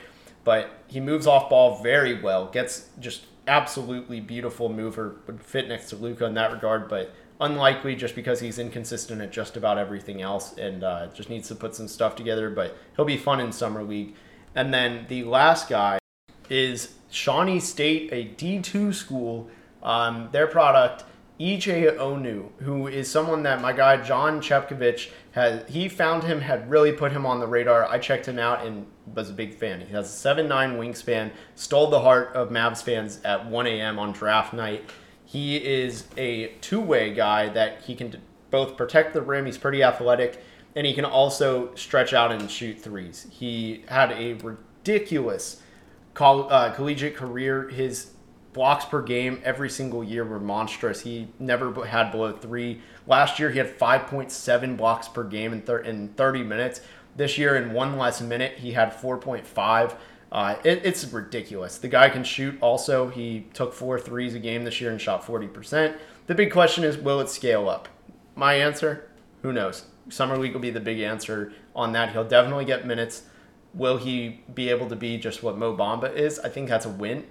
but 0.44 0.70
he 0.86 1.00
moves 1.00 1.26
off 1.26 1.50
ball 1.50 1.82
very 1.82 2.20
well. 2.20 2.46
Gets 2.46 2.88
just 3.00 3.26
absolutely 3.46 4.20
beautiful 4.20 4.68
mover. 4.68 5.16
Would 5.26 5.42
fit 5.42 5.68
next 5.68 5.90
to 5.90 5.96
Luka 5.96 6.24
in 6.24 6.34
that 6.34 6.52
regard, 6.52 6.88
but 6.88 7.14
unlikely 7.40 7.94
just 7.94 8.14
because 8.14 8.40
he's 8.40 8.58
inconsistent 8.58 9.20
at 9.20 9.30
just 9.30 9.56
about 9.56 9.78
everything 9.78 10.20
else 10.22 10.56
and 10.58 10.82
uh, 10.82 11.06
just 11.08 11.30
needs 11.30 11.48
to 11.48 11.54
put 11.54 11.74
some 11.74 11.88
stuff 11.88 12.16
together. 12.16 12.50
But 12.50 12.76
he'll 12.96 13.04
be 13.04 13.18
fun 13.18 13.40
in 13.40 13.52
summer 13.52 13.82
league. 13.82 14.14
And 14.54 14.72
then 14.72 15.06
the 15.08 15.24
last 15.24 15.68
guy 15.68 15.98
is 16.48 16.94
Shawnee 17.10 17.60
State, 17.60 18.10
a 18.12 18.24
D2 18.24 18.94
school. 18.94 19.50
Um, 19.82 20.28
their 20.32 20.46
product 20.46 21.04
EJ 21.40 21.96
Onu, 21.98 22.50
who 22.62 22.88
is 22.88 23.08
someone 23.08 23.44
that 23.44 23.60
my 23.60 23.72
guy 23.72 23.96
John 24.02 24.40
Chepkovich 24.40 25.10
has, 25.32 25.68
he 25.68 25.88
found 25.88 26.24
him, 26.24 26.40
had 26.40 26.68
really 26.68 26.90
put 26.90 27.12
him 27.12 27.24
on 27.24 27.38
the 27.38 27.46
radar. 27.46 27.86
I 27.86 27.98
checked 27.98 28.26
him 28.26 28.40
out 28.40 28.66
and 28.66 28.86
was 29.14 29.30
a 29.30 29.32
big 29.32 29.54
fan. 29.54 29.80
He 29.80 29.92
has 29.92 30.24
a 30.24 30.28
7'9 30.28 30.48
wingspan, 30.78 31.30
stole 31.54 31.90
the 31.90 32.00
heart 32.00 32.34
of 32.34 32.50
Mavs 32.50 32.82
fans 32.82 33.20
at 33.24 33.46
1 33.46 33.66
a.m. 33.68 34.00
on 34.00 34.12
draft 34.12 34.52
night. 34.52 34.90
He 35.24 35.56
is 35.56 36.08
a 36.16 36.54
two 36.60 36.80
way 36.80 37.14
guy 37.14 37.48
that 37.50 37.82
he 37.82 37.94
can 37.94 38.20
both 38.50 38.76
protect 38.76 39.14
the 39.14 39.22
rim, 39.22 39.46
he's 39.46 39.58
pretty 39.58 39.82
athletic, 39.82 40.42
and 40.74 40.86
he 40.86 40.94
can 40.94 41.04
also 41.04 41.72
stretch 41.76 42.12
out 42.12 42.32
and 42.32 42.50
shoot 42.50 42.80
threes. 42.80 43.28
He 43.30 43.84
had 43.88 44.10
a 44.10 44.32
ridiculous 44.34 45.62
coll- 46.14 46.50
uh, 46.50 46.72
collegiate 46.72 47.14
career. 47.14 47.68
His 47.68 48.12
blocks 48.52 48.84
per 48.84 49.02
game 49.02 49.40
every 49.44 49.70
single 49.70 50.02
year 50.02 50.24
were 50.24 50.40
monstrous. 50.40 51.00
He 51.00 51.28
never 51.38 51.84
had 51.84 52.10
below 52.10 52.32
three. 52.32 52.80
Last 53.06 53.38
year, 53.38 53.50
he 53.50 53.58
had 53.58 53.78
5.7 53.78 54.76
blocks 54.76 55.08
per 55.08 55.24
game 55.24 55.52
in, 55.52 55.62
thir- 55.62 55.80
in 55.80 56.08
30 56.08 56.42
minutes. 56.42 56.80
This 57.16 57.38
year, 57.38 57.56
in 57.56 57.72
one 57.72 57.98
less 57.98 58.20
minute, 58.20 58.58
he 58.58 58.72
had 58.72 58.92
4.5. 58.92 59.96
Uh, 60.30 60.56
it, 60.64 60.84
it's 60.84 61.04
ridiculous. 61.12 61.78
The 61.78 61.88
guy 61.88 62.10
can 62.10 62.24
shoot 62.24 62.58
also. 62.60 63.08
He 63.08 63.46
took 63.54 63.72
four 63.72 63.98
threes 63.98 64.34
a 64.34 64.38
game 64.38 64.64
this 64.64 64.80
year 64.80 64.90
and 64.90 65.00
shot 65.00 65.24
40%. 65.24 65.96
The 66.26 66.34
big 66.34 66.52
question 66.52 66.84
is 66.84 66.98
will 66.98 67.20
it 67.20 67.30
scale 67.30 67.68
up? 67.68 67.88
My 68.34 68.54
answer 68.54 69.08
who 69.42 69.52
knows? 69.52 69.84
Summer 70.10 70.36
League 70.36 70.52
will 70.52 70.60
be 70.60 70.70
the 70.70 70.80
big 70.80 71.00
answer 71.00 71.52
on 71.74 71.92
that. 71.92 72.12
He'll 72.12 72.28
definitely 72.28 72.64
get 72.64 72.86
minutes. 72.86 73.22
Will 73.72 73.98
he 73.98 74.40
be 74.52 74.68
able 74.70 74.88
to 74.88 74.96
be 74.96 75.16
just 75.16 75.42
what 75.42 75.56
Mo 75.56 75.76
Bamba 75.76 76.14
is? 76.14 76.38
I 76.40 76.48
think 76.48 76.68
that's 76.68 76.86
a 76.86 76.90
win 76.90 77.24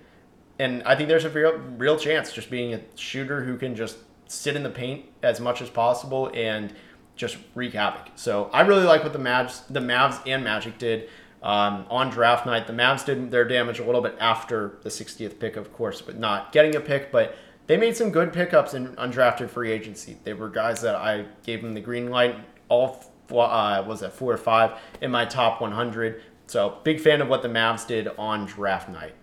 and 0.59 0.83
I 0.83 0.95
think 0.95 1.09
there's 1.09 1.25
a 1.25 1.29
real 1.29 1.57
real 1.77 1.97
chance 1.97 2.31
just 2.31 2.49
being 2.49 2.73
a 2.73 2.81
shooter 2.95 3.43
who 3.43 3.57
can 3.57 3.75
just 3.75 3.97
sit 4.27 4.55
in 4.55 4.63
the 4.63 4.69
paint 4.69 5.05
as 5.23 5.39
much 5.39 5.61
as 5.61 5.69
possible 5.69 6.31
and 6.33 6.73
just 7.15 7.37
wreak 7.55 7.73
havoc. 7.73 8.09
So 8.15 8.49
I 8.53 8.61
really 8.61 8.83
like 8.83 9.03
what 9.03 9.13
the 9.13 9.19
Mavs, 9.19 9.61
the 9.69 9.79
Mavs 9.79 10.21
and 10.25 10.43
Magic 10.43 10.77
did 10.77 11.09
um, 11.41 11.85
on 11.89 12.09
draft 12.09 12.45
night. 12.45 12.67
The 12.67 12.73
Mavs 12.73 13.05
did 13.05 13.31
their 13.31 13.45
damage 13.45 13.79
a 13.79 13.85
little 13.85 14.01
bit 14.01 14.15
after 14.19 14.77
the 14.83 14.89
60th 14.89 15.39
pick, 15.39 15.55
of 15.55 15.73
course, 15.73 16.01
but 16.01 16.17
not 16.17 16.51
getting 16.51 16.75
a 16.75 16.79
pick. 16.79 17.11
But 17.11 17.35
they 17.65 17.75
made 17.75 17.97
some 17.97 18.11
good 18.11 18.31
pickups 18.31 18.73
in 18.73 18.95
undrafted 18.95 19.49
free 19.49 19.71
agency. 19.71 20.17
They 20.23 20.33
were 20.33 20.49
guys 20.49 20.81
that 20.81 20.95
I 20.95 21.25
gave 21.43 21.61
them 21.61 21.73
the 21.73 21.81
green 21.81 22.09
light. 22.09 22.35
All 22.69 23.03
uh, 23.31 23.83
was 23.85 24.03
at 24.03 24.13
four 24.13 24.31
or 24.31 24.37
five 24.37 24.79
in 25.01 25.11
my 25.11 25.25
top 25.25 25.59
100. 25.59 26.21
So 26.47 26.77
big 26.83 27.01
fan 27.01 27.21
of 27.21 27.27
what 27.27 27.41
the 27.41 27.49
Mavs 27.49 27.85
did 27.85 28.07
on 28.17 28.45
draft 28.45 28.87
night. 28.87 29.13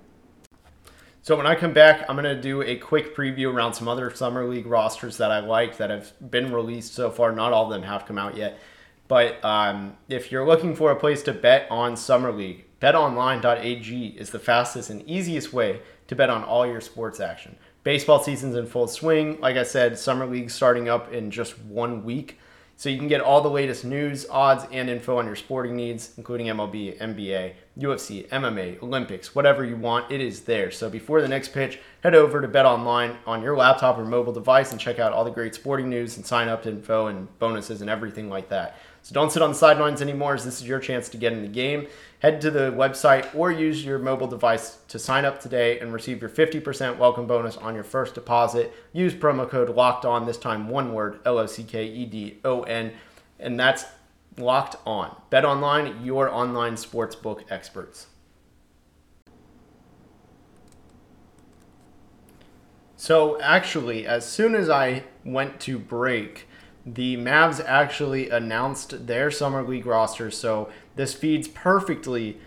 So 1.25 1.39
when 1.39 1.47
I 1.47 1.55
come 1.55 1.73
back, 1.73 2.05
I'm 2.07 2.17
going 2.17 2.37
to 2.37 2.39
do 2.39 2.61
a 2.61 2.77
quick 2.77 3.17
preview 3.17 3.51
around 3.51 3.73
some 3.73 3.89
other 3.89 4.15
summer 4.15 4.45
league 4.45 4.67
rosters 4.67 5.17
that 5.17 5.31
I 5.31 5.41
like 5.41 5.79
that 5.79 5.89
have 5.89 6.13
been 6.31 6.53
released 6.53 6.93
so 6.93 7.11
far. 7.11 7.33
Not 7.33 7.55
all 7.55 7.65
of 7.65 7.71
them 7.71 7.83
have 7.85 8.05
come 8.05 8.19
out 8.19 8.37
yet. 8.37 8.59
But 9.09 9.43
um, 9.43 9.97
if 10.07 10.31
you're 10.31 10.47
looking 10.47 10.77
for 10.77 10.91
a 10.91 10.97
place 10.97 11.23
to 11.23 11.33
bet 11.33 11.67
on 11.71 11.97
summer 11.97 12.31
league, 12.31 12.67
betonline.ag 12.79 14.07
is 14.19 14.29
the 14.33 14.39
fastest 14.39 14.91
and 14.91 15.01
easiest 15.09 15.51
way 15.51 15.81
to 16.09 16.15
bet 16.15 16.29
on 16.29 16.45
all 16.45 16.67
your 16.67 16.83
sports 16.83 17.21
action. 17.21 17.57
Baseball 17.85 18.23
season's 18.23 18.55
in 18.55 18.67
full 18.67 18.87
swing. 18.87 19.41
Like 19.41 19.57
I 19.57 19.63
said, 19.63 19.99
summer 19.99 20.27
league 20.27 20.51
starting 20.51 20.91
up 20.91 21.11
in 21.11 21.31
just 21.31 21.59
one 21.59 22.05
week. 22.05 22.39
So 22.77 22.89
you 22.89 22.99
can 22.99 23.07
get 23.07 23.21
all 23.21 23.41
the 23.41 23.49
latest 23.49 23.85
news, 23.85 24.27
odds, 24.29 24.67
and 24.73 24.91
info 24.91 25.19
on 25.19 25.27
your 25.27 25.37
sporting 25.37 25.77
needs, 25.77 26.13
including 26.17 26.49
MLB, 26.49 26.99
NBA, 26.99 27.55
UFC, 27.79 28.29
MMA, 28.29 28.83
Olympics, 28.83 29.35
whatever 29.35 29.65
you 29.65 29.77
want, 29.77 30.11
it 30.11 30.21
is 30.21 30.41
there. 30.41 30.73
So 30.73 30.91
before 30.91 31.23
the 31.23 31.29
next 31.29 31.53
pitch, 31.53 31.79
head 32.03 32.15
over 32.17 32.41
to 32.41 32.49
Bet 32.49 32.67
Online 32.67 33.17
on 33.27 33.43
your 33.43 33.57
laptop 33.57 33.97
or 33.97 34.05
mobile 34.05 34.33
device 34.33 34.73
and 34.73 34.81
check 34.81 34.99
out 34.99 35.13
all 35.13 35.25
the 35.25 35.31
great 35.31 35.55
sporting 35.55 35.89
news 35.89 36.17
and 36.17 36.27
sign 36.27 36.49
up 36.49 36.67
info 36.67 37.07
and 37.07 37.39
bonuses 37.39 37.81
and 37.81 37.89
everything 37.89 38.29
like 38.29 38.49
that. 38.49 38.77
So 39.03 39.13
don't 39.15 39.31
sit 39.31 39.43
on 39.43 39.51
the 39.51 39.57
sidelines 39.57 40.01
anymore, 40.03 40.35
as 40.35 40.45
this 40.45 40.61
is 40.61 40.67
your 40.67 40.81
chance 40.81 41.09
to 41.11 41.17
get 41.17 41.33
in 41.33 41.43
the 41.43 41.49
game. 41.49 41.87
Head 42.25 42.41
to 42.41 42.51
the 42.51 42.73
website 42.73 43.35
or 43.35 43.53
use 43.53 43.85
your 43.85 43.99
mobile 43.99 44.27
device 44.27 44.79
to 44.89 44.99
sign 44.99 45.27
up 45.27 45.43
today 45.43 45.79
and 45.79 45.93
receive 45.93 46.23
your 46.23 46.31
50% 46.31 46.97
welcome 46.97 47.27
bonus 47.27 47.59
on 47.59 47.75
your 47.75 47.85
first 47.85 48.15
deposit. 48.15 48.73
Use 48.95 49.13
promo 49.13 49.47
code 49.47 49.69
LOCKED 49.69 50.07
ON, 50.07 50.25
this 50.25 50.39
time 50.39 50.71
one 50.71 50.95
word, 50.95 51.21
L 51.27 51.37
O 51.37 51.45
C 51.45 51.63
K 51.63 51.85
E 51.85 52.07
D 52.07 52.39
O 52.43 52.63
N, 52.63 52.95
and 53.39 53.61
that's 53.61 53.85
locked 54.39 54.77
on. 54.87 55.15
Bet 55.29 55.45
online, 55.45 56.03
your 56.03 56.31
online 56.31 56.77
sportsbook 56.77 57.43
experts. 57.51 58.07
So, 62.97 63.39
actually, 63.43 64.07
as 64.07 64.25
soon 64.25 64.55
as 64.55 64.71
I 64.71 65.05
went 65.27 65.61
to 65.61 65.79
break, 65.79 66.49
the 66.87 67.17
Mavs 67.17 67.65
actually 67.67 68.29
announced 68.29 69.07
their 69.07 69.31
summer 69.31 69.63
league 69.63 69.87
roster, 69.87 70.31
so 70.31 70.71
this 70.97 71.15
feeds 71.15 71.49
perfectly 71.49 72.39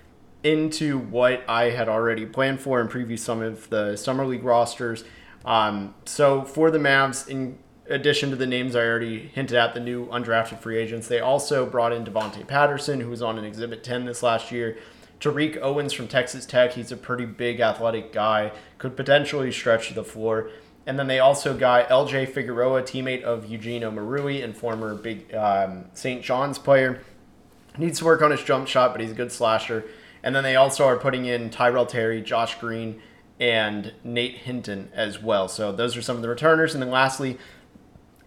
into 0.44 0.98
what 0.98 1.44
I 1.50 1.72
had 1.72 1.90
already 1.90 2.26
planned 2.26 2.62
for 2.62 2.80
and 2.80 2.90
preview 2.90 3.18
some 3.18 3.42
of 3.42 3.70
the 3.70 3.96
summer 3.96 4.26
league 4.26 4.44
rosters. 4.44 5.04
Um, 5.46 5.96
so 6.06 6.44
for 6.44 6.72
the 6.72 6.78
Mavs, 6.78 7.28
in 7.28 7.58
addition 7.90 8.30
to 8.30 8.36
the 8.36 8.46
names 8.46 8.76
I 8.76 8.82
already 8.82 9.20
hinted 9.28 9.58
at, 9.58 9.74
the 9.74 9.80
new 9.80 10.08
undrafted 10.08 10.60
free 10.60 10.78
agents, 10.78 11.08
they 11.08 11.20
also 11.20 11.66
brought 11.66 11.94
in 11.94 12.06
Devonte 12.06 12.46
Patterson, 12.48 13.02
who 13.02 13.10
was 13.10 13.22
on 13.22 13.38
an 13.38 13.46
Exhibit 13.46 13.84
10 13.84 14.06
this 14.06 14.24
last 14.24 14.52
year. 14.52 14.78
Tariq 15.20 15.60
Owens 15.62 15.94
from 15.94 16.08
Texas 16.08 16.46
Tech, 16.46 16.74
he's 16.74 16.92
a 16.92 16.98
pretty 16.98 17.26
big 17.26 17.60
athletic 17.60 18.14
guy, 18.14 18.52
could 18.78 18.96
potentially 18.96 19.52
stretch 19.52 19.94
the 19.96 20.04
floor. 20.04 20.50
And 20.86 20.98
then 20.98 21.08
they 21.08 21.20
also 21.20 21.58
got 21.58 21.90
LJ 21.90 22.34
Figueroa, 22.34 22.84
teammate 22.84 23.24
of 23.24 23.46
Eugene 23.46 23.82
Omoruyi 23.82 24.44
and 24.44 24.56
former 24.56 24.96
big 24.96 25.34
um, 25.34 25.86
St. 25.94 26.24
John's 26.24 26.60
player. 26.60 27.02
Needs 27.78 28.00
to 28.00 28.06
work 28.06 28.22
on 28.22 28.32
his 28.32 28.44
jump 28.44 28.68
shot, 28.68 28.92
but 28.92 29.02
he's 29.02 29.12
a 29.12 29.16
good 29.16 29.32
slasher. 29.32 29.86
And 30.24 30.36
then 30.36 30.44
they 30.44 30.56
also 30.56 30.86
are 30.86 30.98
putting 30.98 31.26
in 31.26 31.50
Tyrell 31.50 31.86
Terry, 31.86 32.22
Josh 32.22 32.60
Green, 32.60 33.02
and 33.40 33.94
Nate 34.04 34.38
Hinton 34.38 34.90
as 34.94 35.22
well. 35.22 35.48
So 35.48 35.72
those 35.72 35.96
are 35.96 36.02
some 36.02 36.16
of 36.16 36.22
the 36.22 36.30
returners. 36.30 36.74
And 36.74 36.82
then 36.82 36.90
lastly, 36.90 37.38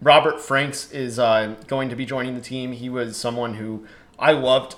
Robert 0.01 0.39
Franks 0.39 0.91
is 0.91 1.19
uh, 1.19 1.55
going 1.67 1.89
to 1.89 1.95
be 1.95 2.05
joining 2.05 2.35
the 2.35 2.41
team. 2.41 2.71
He 2.71 2.89
was 2.89 3.17
someone 3.17 3.55
who 3.55 3.85
I 4.17 4.31
loved 4.31 4.75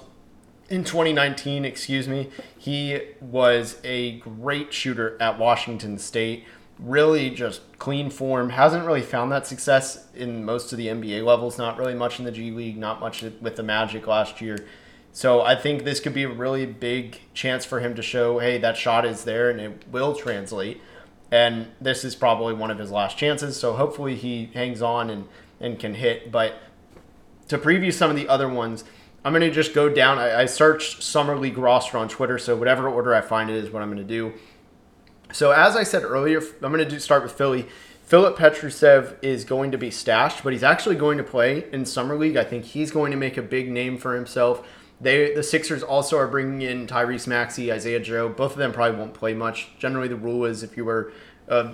in 0.70 0.84
2019, 0.84 1.66
excuse 1.66 2.08
me. 2.08 2.30
He 2.58 3.00
was 3.22 3.80
a 3.84 4.18
great 4.20 4.74
shooter 4.74 5.18
at 5.22 5.38
Washington 5.38 5.98
State 6.00 6.46
really 6.80 7.30
just 7.30 7.62
clean 7.80 8.10
form. 8.10 8.50
Hasn't 8.50 8.86
really 8.86 9.02
found 9.02 9.32
that 9.32 9.48
success 9.48 10.08
in 10.16 10.44
most 10.44 10.72
of 10.72 10.78
the 10.78 10.88
NBA 10.88 11.24
levels. 11.24 11.58
Not 11.58 11.78
really 11.78 11.94
much 11.94 12.20
in 12.20 12.26
the 12.26 12.32
G 12.32 12.52
League. 12.52 12.78
Not 12.78 13.00
much 13.00 13.22
with 13.22 13.56
the 13.56 13.64
Magic 13.64 14.08
last 14.08 14.42
year. 14.42 14.66
So 15.12 15.42
I 15.42 15.56
think 15.56 15.84
this 15.84 16.00
could 16.00 16.16
be 16.16 16.24
a 16.24 16.30
really 16.30 16.66
big 16.66 17.20
chance 17.36 17.66
for 17.66 17.80
him 17.80 17.94
to 17.96 18.02
show, 18.02 18.40
hey, 18.40 18.58
that 18.58 18.76
shot 18.76 19.06
is 19.06 19.24
there 19.24 19.52
and 19.52 19.62
it 19.62 19.84
will 19.92 20.16
translate. 20.16 20.82
And 21.32 21.68
this 21.80 22.04
is 22.04 22.16
probably 22.16 22.56
one 22.56 22.72
of 22.72 22.80
his 22.80 22.90
last 22.90 23.16
chances. 23.16 23.60
So 23.60 23.74
hopefully 23.74 24.16
he 24.16 24.50
hangs 24.56 24.82
on 24.82 25.12
and, 25.12 25.28
and 25.60 25.78
can 25.78 25.94
hit. 25.94 26.32
But 26.32 26.56
to 27.48 27.60
preview 27.60 27.94
some 27.94 28.10
of 28.10 28.16
the 28.16 28.28
other 28.28 28.50
ones, 28.50 28.84
I'm 29.24 29.34
going 29.34 29.42
to 29.42 29.52
just 29.52 29.76
go 29.76 29.88
down. 29.88 30.18
I, 30.18 30.42
I 30.42 30.46
searched 30.48 31.04
Summer 31.04 31.38
League 31.38 31.60
roster 31.60 32.00
on 32.00 32.10
Twitter. 32.10 32.40
So 32.40 32.56
whatever 32.56 32.90
order 32.90 33.14
I 33.14 33.22
find 33.22 33.52
it 33.52 33.56
is 33.56 33.70
what 33.70 33.84
I'm 33.84 33.90
going 33.90 34.00
to 34.00 34.04
do. 34.04 34.34
So 35.34 35.52
as 35.52 35.76
I 35.76 35.84
said 35.84 36.04
earlier, 36.04 36.40
I'm 36.62 36.72
going 36.72 36.78
to 36.78 36.90
do, 36.90 37.00
start 37.00 37.24
with 37.24 37.32
Philly. 37.32 37.68
Filip 38.04 38.38
Petrusev 38.38 39.18
is 39.24 39.44
going 39.44 39.72
to 39.72 39.78
be 39.78 39.90
stashed, 39.90 40.44
but 40.44 40.54
he's 40.54 40.64
actually 40.64 40.96
going 40.96 41.18
to 41.18 41.24
play 41.24 41.66
in 41.72 41.86
summer 41.86 42.16
league. 42.16 42.38
I 42.38 42.44
think 42.44 42.66
he's 42.66 42.92
going 42.92 43.12
to 43.12 43.18
make 43.18 43.36
a 43.36 43.42
big 43.42 43.72
name 43.72 43.98
for 43.98 44.16
himself. 44.16 44.66
They 45.02 45.34
the 45.34 45.42
Sixers 45.42 45.82
also 45.82 46.18
are 46.18 46.28
bringing 46.28 46.62
in 46.62 46.86
Tyrese 46.86 47.28
Maxey, 47.28 47.74
Isaiah 47.74 48.00
Joe. 48.00 48.30
Both 48.30 48.52
of 48.52 48.58
them 48.60 48.72
probably 48.72 49.00
won't 49.00 49.16
play 49.16 49.34
much. 49.34 49.72
Generally, 49.80 50.10
the 50.10 50.16
rule 50.16 50.46
is 50.46 50.62
if 50.62 50.78
you 50.78 50.86
were, 50.86 51.12
uh, 51.50 51.74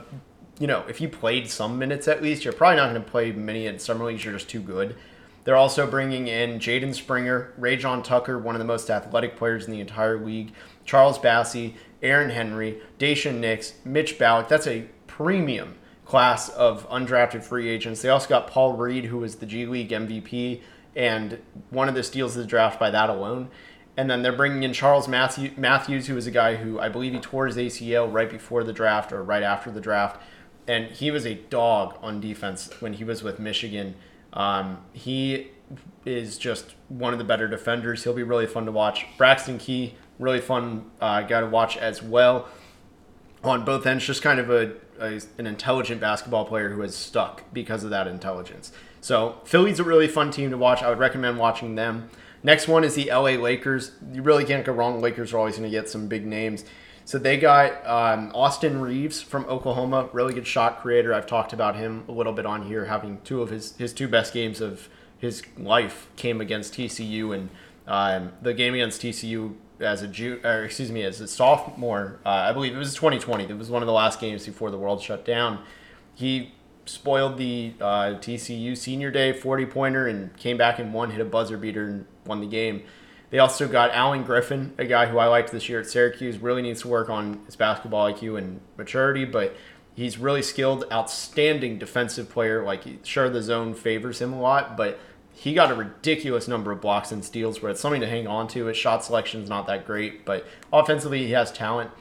you 0.58 0.68
know, 0.68 0.86
if 0.88 1.02
you 1.02 1.10
played 1.10 1.50
some 1.50 1.78
minutes 1.78 2.08
at 2.08 2.24
least, 2.24 2.46
you're 2.46 2.54
probably 2.54 2.78
not 2.78 2.92
going 2.92 3.04
to 3.04 3.12
play 3.12 3.34
many 3.34 3.68
in 3.68 3.78
summer 3.78 4.06
leagues. 4.06 4.24
You're 4.24 4.34
just 4.34 4.50
too 4.50 4.62
good. 4.62 4.96
They're 5.44 5.56
also 5.56 5.90
bringing 5.90 6.28
in 6.28 6.60
Jaden 6.60 6.94
Springer, 6.94 7.54
Rayjon 7.60 8.04
Tucker, 8.04 8.38
one 8.38 8.56
of 8.56 8.60
the 8.60 8.66
most 8.66 8.90
athletic 8.90 9.36
players 9.36 9.66
in 9.66 9.72
the 9.72 9.80
entire 9.80 10.24
league, 10.24 10.54
Charles 10.86 11.18
Bassey, 11.18 11.76
Aaron 12.02 12.30
Henry, 12.30 12.82
Daishen 12.98 13.40
Nix, 13.40 13.74
Mitch 13.84 14.18
Ballock. 14.20 14.48
That's 14.48 14.68
a 14.68 14.88
premium 15.08 15.76
class 16.06 16.50
of 16.50 16.88
undrafted 16.90 17.44
free 17.44 17.70
agents. 17.70 18.02
They 18.02 18.10
also 18.10 18.28
got 18.28 18.48
Paul 18.48 18.74
Reed, 18.74 19.06
who 19.06 19.18
was 19.18 19.36
the 19.36 19.46
G 19.46 19.66
League 19.66 19.90
MVP 19.90 20.62
and 20.96 21.40
one 21.70 21.88
of 21.88 21.96
the 21.96 22.04
steals 22.04 22.36
of 22.36 22.42
the 22.42 22.48
draft 22.48 22.80
by 22.80 22.90
that 22.90 23.10
alone. 23.10 23.50
And 23.96 24.10
then 24.10 24.22
they're 24.22 24.32
bringing 24.32 24.64
in 24.64 24.74
Charles 24.74 25.08
Matthews, 25.08 26.08
who 26.08 26.18
is 26.18 26.26
a 26.26 26.32
guy 26.32 26.56
who 26.56 26.80
I 26.80 26.90
believe 26.90 27.14
he 27.14 27.20
tore 27.20 27.48
his 27.48 27.58
ACL 27.58 28.12
right 28.12 28.30
before 28.30 28.64
the 28.64 28.74
draft 28.74 29.12
or 29.12 29.22
right 29.22 29.44
after 29.44 29.72
the 29.72 29.82
draft. 29.82 30.22
And 30.68 30.86
he 30.86 31.12
was 31.12 31.26
a 31.26 31.36
dog 31.36 31.98
on 32.02 32.22
defense 32.22 32.70
when 32.80 32.94
he 32.94 33.04
was 33.04 33.24
with 33.24 33.40
Michigan. 33.40 33.96
Um, 34.34 34.80
he 34.94 35.52
is 36.06 36.38
just 36.38 36.76
one 36.88 37.14
of 37.14 37.20
the 37.20 37.26
better 37.26 37.48
defenders. 37.48 38.04
He'll 38.04 38.14
be 38.14 38.24
really 38.24 38.48
fun 38.48 38.66
to 38.66 38.72
watch. 38.72 39.06
Braxton 39.18 39.58
Key, 39.58 39.96
really 40.18 40.42
fun 40.42 40.90
uh, 41.02 41.22
guy 41.22 41.42
to 41.42 41.48
watch 41.48 41.78
as 41.78 42.02
well. 42.02 42.48
On 43.44 43.64
both 43.64 43.86
ends, 43.86 44.06
just 44.06 44.22
kind 44.22 44.40
of 44.40 44.50
a, 44.50 44.74
a, 45.00 45.22
an 45.38 45.48
intelligent 45.48 46.02
basketball 46.02 46.46
player 46.46 46.70
who 46.70 46.82
has 46.82 46.96
stuck 46.96 47.54
because 47.54 47.84
of 47.84 47.90
that 47.90 48.08
intelligence. 48.08 48.72
So 49.02 49.40
Philly's 49.46 49.80
a 49.80 49.84
really 49.84 50.08
fun 50.08 50.32
team 50.32 50.50
to 50.50 50.58
watch. 50.58 50.84
I 50.84 50.90
would 50.90 51.00
recommend 51.00 51.38
watching 51.38 51.76
them. 51.76 52.10
Next 52.44 52.68
one 52.68 52.84
is 52.84 52.96
the 52.96 53.10
LA 53.12 53.32
Lakers. 53.32 53.92
You 54.14 54.22
really 54.22 54.46
can't 54.46 54.66
go 54.66 54.72
wrong. 54.72 55.02
Lakers 55.02 55.34
are 55.34 55.38
always 55.38 55.58
going 55.58 55.70
to 55.70 55.76
get 55.78 55.90
some 55.90 56.08
big 56.08 56.26
names. 56.26 56.66
So 57.10 57.18
they 57.18 57.38
got 57.38 57.84
um, 57.88 58.32
Austin 58.36 58.80
Reaves 58.80 59.20
from 59.20 59.46
Oklahoma, 59.46 60.10
really 60.14 60.32
good 60.32 60.46
shot 60.46 60.80
creator. 60.80 61.12
I've 61.12 61.26
talked 61.26 61.54
about 61.54 61.76
him 61.76 62.06
a 62.08 62.12
little 62.12 62.34
bit 62.34 62.46
on 62.46 62.62
here, 62.62 62.86
having 62.86 63.20
two 63.24 63.42
of 63.42 63.50
his 63.50 63.76
his 63.78 63.94
two 63.94 64.08
best 64.08 64.32
games 64.32 64.62
of 64.62 64.90
his 65.18 65.42
life 65.58 66.08
came 66.18 66.40
against 66.40 66.76
TCU, 66.76 67.34
and 67.34 67.50
um, 67.88 68.34
the 68.44 68.54
game 68.54 68.76
against 68.76 69.02
TCU 69.02 69.56
as 69.80 70.04
a 70.04 70.40
or 70.44 70.66
excuse 70.66 70.92
me 70.92 71.02
as 71.02 71.20
a 71.20 71.28
sophomore, 71.28 72.20
uh, 72.28 72.30
I 72.30 72.54
believe 72.54 72.76
it 72.76 72.78
was 72.78 72.94
2020. 72.94 73.46
It 73.46 73.58
was 73.58 73.72
one 73.72 73.82
of 73.82 73.88
the 73.88 73.92
last 73.92 74.20
games 74.20 74.46
before 74.46 74.70
the 74.70 74.78
world 74.78 75.02
shut 75.02 75.26
down. 75.26 75.64
He 76.14 76.54
spoiled 76.86 77.40
the 77.40 77.74
uh, 77.82 78.20
TCU 78.20 78.78
senior 78.78 79.10
day 79.10 79.34
40 79.34 79.66
pointer 79.66 80.06
and 80.06 80.38
came 80.38 80.58
back 80.58 80.78
and 80.78 80.94
won, 80.94 81.10
hit 81.10 81.22
a 81.22 81.26
buzzer 81.26 81.58
beater 81.58 81.88
and 81.88 82.06
won 82.28 82.40
the 82.40 82.46
game. 82.46 82.84
They 83.30 83.40
also 83.40 83.68
got 83.68 83.92
Alan 83.92 84.24
Griffin, 84.24 84.74
a 84.78 84.86
guy 84.86 85.06
who 85.06 85.20
I 85.20 85.28
liked 85.28 85.52
this 85.52 85.70
year 85.70 85.80
at 85.80 85.88
Syracuse. 85.88 86.40
Really 86.40 86.62
needs 86.62 86.82
to 86.82 86.88
work 86.88 87.10
on 87.10 87.42
his 87.46 87.56
basketball 87.56 88.12
IQ 88.12 88.38
and 88.38 88.60
maturity, 88.78 89.24
but 89.26 89.56
he's 89.94 90.18
really 90.18 90.42
skilled, 90.42 90.86
outstanding 90.92 91.78
defensive 91.78 92.30
player. 92.30 92.64
Like, 92.64 92.84
sure, 93.04 93.30
the 93.30 93.42
zone 93.42 93.76
favors 93.76 94.20
him 94.20 94.34
a 94.34 94.40
lot, 94.40 94.76
but 94.76 95.00
he 95.32 95.54
got 95.54 95.72
a 95.72 95.76
ridiculous 95.76 96.48
number 96.48 96.72
of 96.72 96.82
blocks 96.82 97.12
and 97.12 97.24
steals 97.24 97.62
where 97.62 97.72
it's 97.72 97.80
something 97.80 98.02
to 98.02 98.08
hang 98.08 98.28
on 98.28 98.48
to. 98.50 98.66
His 98.66 98.78
shot 98.78 99.04
selection 99.04 99.42
is 99.42 99.50
not 99.50 99.68
that 99.68 99.86
great, 99.86 100.26
but 100.26 100.46
offensively, 100.74 101.26
he 101.26 101.32
has 101.32 101.52
talent. 101.52 101.92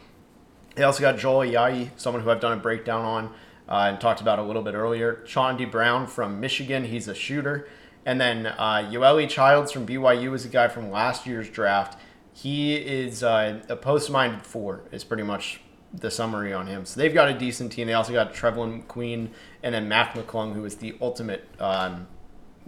They 0.76 0.82
also 0.82 1.00
got 1.00 1.18
Joel 1.18 1.46
Ayayi, 1.46 1.90
someone 1.96 2.22
who 2.22 2.30
I've 2.30 2.40
done 2.40 2.52
a 2.52 2.60
breakdown 2.60 3.04
on 3.04 3.26
uh, 3.68 3.88
and 3.90 4.00
talked 4.00 4.20
about 4.20 4.38
a 4.38 4.42
little 4.42 4.62
bit 4.62 4.74
earlier. 4.74 5.22
Chaundee 5.26 5.70
Brown 5.70 6.06
from 6.06 6.40
Michigan, 6.40 6.84
he's 6.84 7.06
a 7.06 7.14
shooter. 7.14 7.68
And 8.06 8.20
then 8.20 8.46
uh, 8.46 8.88
Yoeli 8.90 9.28
Childs 9.28 9.72
from 9.72 9.86
BYU 9.86 10.34
is 10.34 10.44
a 10.44 10.48
guy 10.48 10.68
from 10.68 10.90
last 10.90 11.26
year's 11.26 11.48
draft. 11.48 11.98
He 12.32 12.76
is 12.76 13.22
uh, 13.22 13.60
a 13.68 13.76
post-minded 13.76 14.46
four. 14.46 14.82
Is 14.92 15.04
pretty 15.04 15.24
much 15.24 15.60
the 15.92 16.10
summary 16.10 16.52
on 16.52 16.66
him. 16.66 16.84
So 16.84 17.00
they've 17.00 17.14
got 17.14 17.28
a 17.28 17.38
decent 17.38 17.72
team. 17.72 17.86
They 17.86 17.94
also 17.94 18.12
got 18.12 18.34
Trevelin 18.34 18.86
Queen 18.88 19.30
and 19.62 19.74
then 19.74 19.88
Mac 19.88 20.14
McClung, 20.14 20.54
who 20.54 20.64
is 20.64 20.76
the 20.76 20.96
ultimate. 21.00 21.48
Um, 21.58 22.06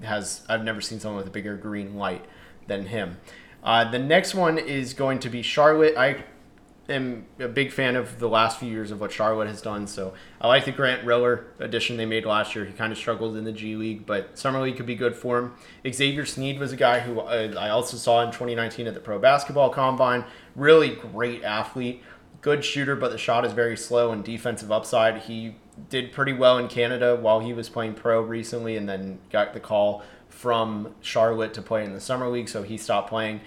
has 0.03 0.43
I've 0.49 0.65
never 0.65 0.81
seen 0.81 0.99
someone 1.01 1.19
with 1.19 1.27
a 1.27 1.31
bigger 1.31 1.57
green 1.57 1.97
light 1.97 2.25
than 2.67 2.87
him. 2.87 3.19
Uh, 3.63 3.91
the 3.91 3.99
next 3.99 4.35
one 4.35 4.59
is 4.59 4.95
going 4.95 5.19
to 5.21 5.29
be 5.29 5.43
Charlotte. 5.43 5.97
I 5.97 6.25
am 6.89 7.27
a 7.39 7.49
big 7.49 7.73
fan 7.73 7.97
of 7.97 8.19
the 8.19 8.29
last 8.29 8.59
few 8.59 8.71
years 8.71 8.91
of 8.91 9.01
what 9.01 9.13
Charlotte 9.13 9.49
has 9.49 9.63
done. 9.63 9.87
So 9.87 10.15
I 10.41 10.49
like 10.49 10.65
the 10.65 10.73
Grant 10.73 11.05
Riller 11.05 11.47
addition 11.59 11.97
they 11.97 12.07
made 12.07 12.25
last 12.25 12.55
year. 12.55 12.65
He 12.65 12.73
kind 12.73 12.93
of 12.93 12.99
struggled 12.99 13.37
in 13.37 13.45
the 13.45 13.53
G 13.53 13.77
League, 13.77 14.07
but 14.07 14.39
Summer 14.39 14.61
League 14.61 14.77
could 14.77 14.87
be 14.87 14.95
good 14.95 15.15
for 15.15 15.39
him. 15.39 15.55
Xavier 15.89 16.27
Sneed 16.27 16.59
was 16.59 16.73
a 16.73 16.77
guy 16.77 17.01
who 17.01 17.21
uh, 17.21 17.55
I 17.59 17.71
also 17.71 17.97
saw 17.97 18.23
in 18.23 18.29
2019 18.29 18.87
at 18.87 18.95
the 18.95 19.01
Pro 19.01 19.19
Basketball 19.19 19.71
Combine. 19.71 20.25
Really 20.57 20.91
great 20.95 21.45
athlete, 21.45 22.03
good 22.41 22.65
shooter, 22.65 22.97
but 22.97 23.13
the 23.13 23.19
shot 23.19 23.45
is 23.45 23.53
very 23.53 23.77
slow 23.77 24.13
and 24.13 24.25
defensive 24.25 24.73
upside. 24.73 25.19
He 25.23 25.57
did 25.89 26.13
pretty 26.13 26.33
well 26.33 26.59
in 26.59 26.69
Canada 26.69 27.17
while 27.17 27.41
he 27.41 27.53
was 27.53 27.69
playing 27.69 27.95
pro 27.95 28.21
recently, 28.21 28.77
and 28.77 28.89
then 28.89 29.19
got 29.31 29.55
the 29.55 29.61
call 29.61 30.03
from 30.29 30.95
Charlotte 31.01 31.55
to 31.55 31.63
play 31.63 31.85
in 31.85 31.93
the 31.93 32.01
Summer 32.01 32.29
League, 32.29 32.49
so 32.49 32.63
he 32.63 32.77
stopped 32.77 33.09
playing. 33.09 33.41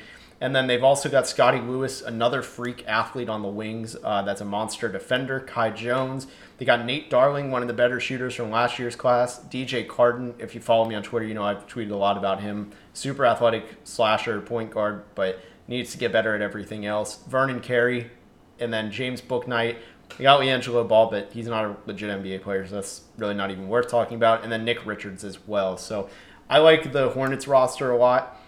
And 0.44 0.54
then 0.54 0.68
they've 0.68 0.84
also 0.84 1.08
got 1.08 1.26
Scotty 1.26 1.62
Lewis, 1.62 2.02
another 2.02 2.42
freak 2.42 2.86
athlete 2.86 3.30
on 3.30 3.44
the 3.44 3.48
wings. 3.48 3.96
Uh, 4.04 4.24
that's 4.24 4.42
a 4.42 4.46
monster 4.46 4.90
defender. 4.90 5.40
Kai 5.40 5.70
Jones. 5.70 6.28
They 6.58 6.66
got 6.66 6.84
Nate 6.84 7.10
Darling, 7.10 7.50
one 7.50 7.62
of 7.62 7.70
the 7.70 7.74
better 7.74 7.98
shooters 8.02 8.36
from 8.36 8.52
last 8.52 8.78
year's 8.78 8.98
class. 8.98 9.40
DJ 9.40 9.88
Carton. 9.88 10.36
if 10.40 10.54
you 10.54 10.60
follow 10.60 10.84
me 10.84 10.96
on 10.96 11.02
Twitter, 11.02 11.26
you 11.26 11.34
know 11.34 11.46
I've 11.46 11.66
tweeted 11.66 11.92
a 11.92 11.96
lot 11.96 12.18
about 12.18 12.42
him. 12.42 12.72
Super 12.92 13.26
athletic 13.26 13.64
slasher, 13.86 14.42
point 14.42 14.70
guard, 14.70 15.06
but 15.16 15.40
needs 15.70 15.94
to 15.94 15.98
get 15.98 16.12
better 16.12 16.36
at 16.36 16.42
everything 16.42 16.86
else. 16.86 17.24
Vernon 17.24 17.62
Carey, 17.62 18.12
and 18.60 18.74
then 18.74 18.92
James 18.92 19.22
Bouknight. 19.22 19.78
They 20.18 20.24
got 20.26 20.42
LiAngelo 20.42 20.86
Ball, 20.86 21.10
but 21.10 21.32
he's 21.32 21.48
not 21.48 21.64
a 21.64 21.78
legit 21.86 22.10
NBA 22.22 22.42
player, 22.42 22.68
so 22.68 22.76
that's 22.76 23.04
really 23.18 23.34
not 23.34 23.50
even 23.50 23.70
worth 23.70 23.88
talking 23.88 24.18
about. 24.18 24.44
And 24.44 24.52
then 24.52 24.66
Nick 24.66 24.86
Richards 24.86 25.24
as 25.24 25.48
well. 25.48 25.78
So 25.78 26.10
I 26.50 26.58
like 26.58 26.92
the 26.92 27.12
Hornets 27.12 27.48
roster 27.48 27.92
a 27.92 27.98
lot 27.98 28.42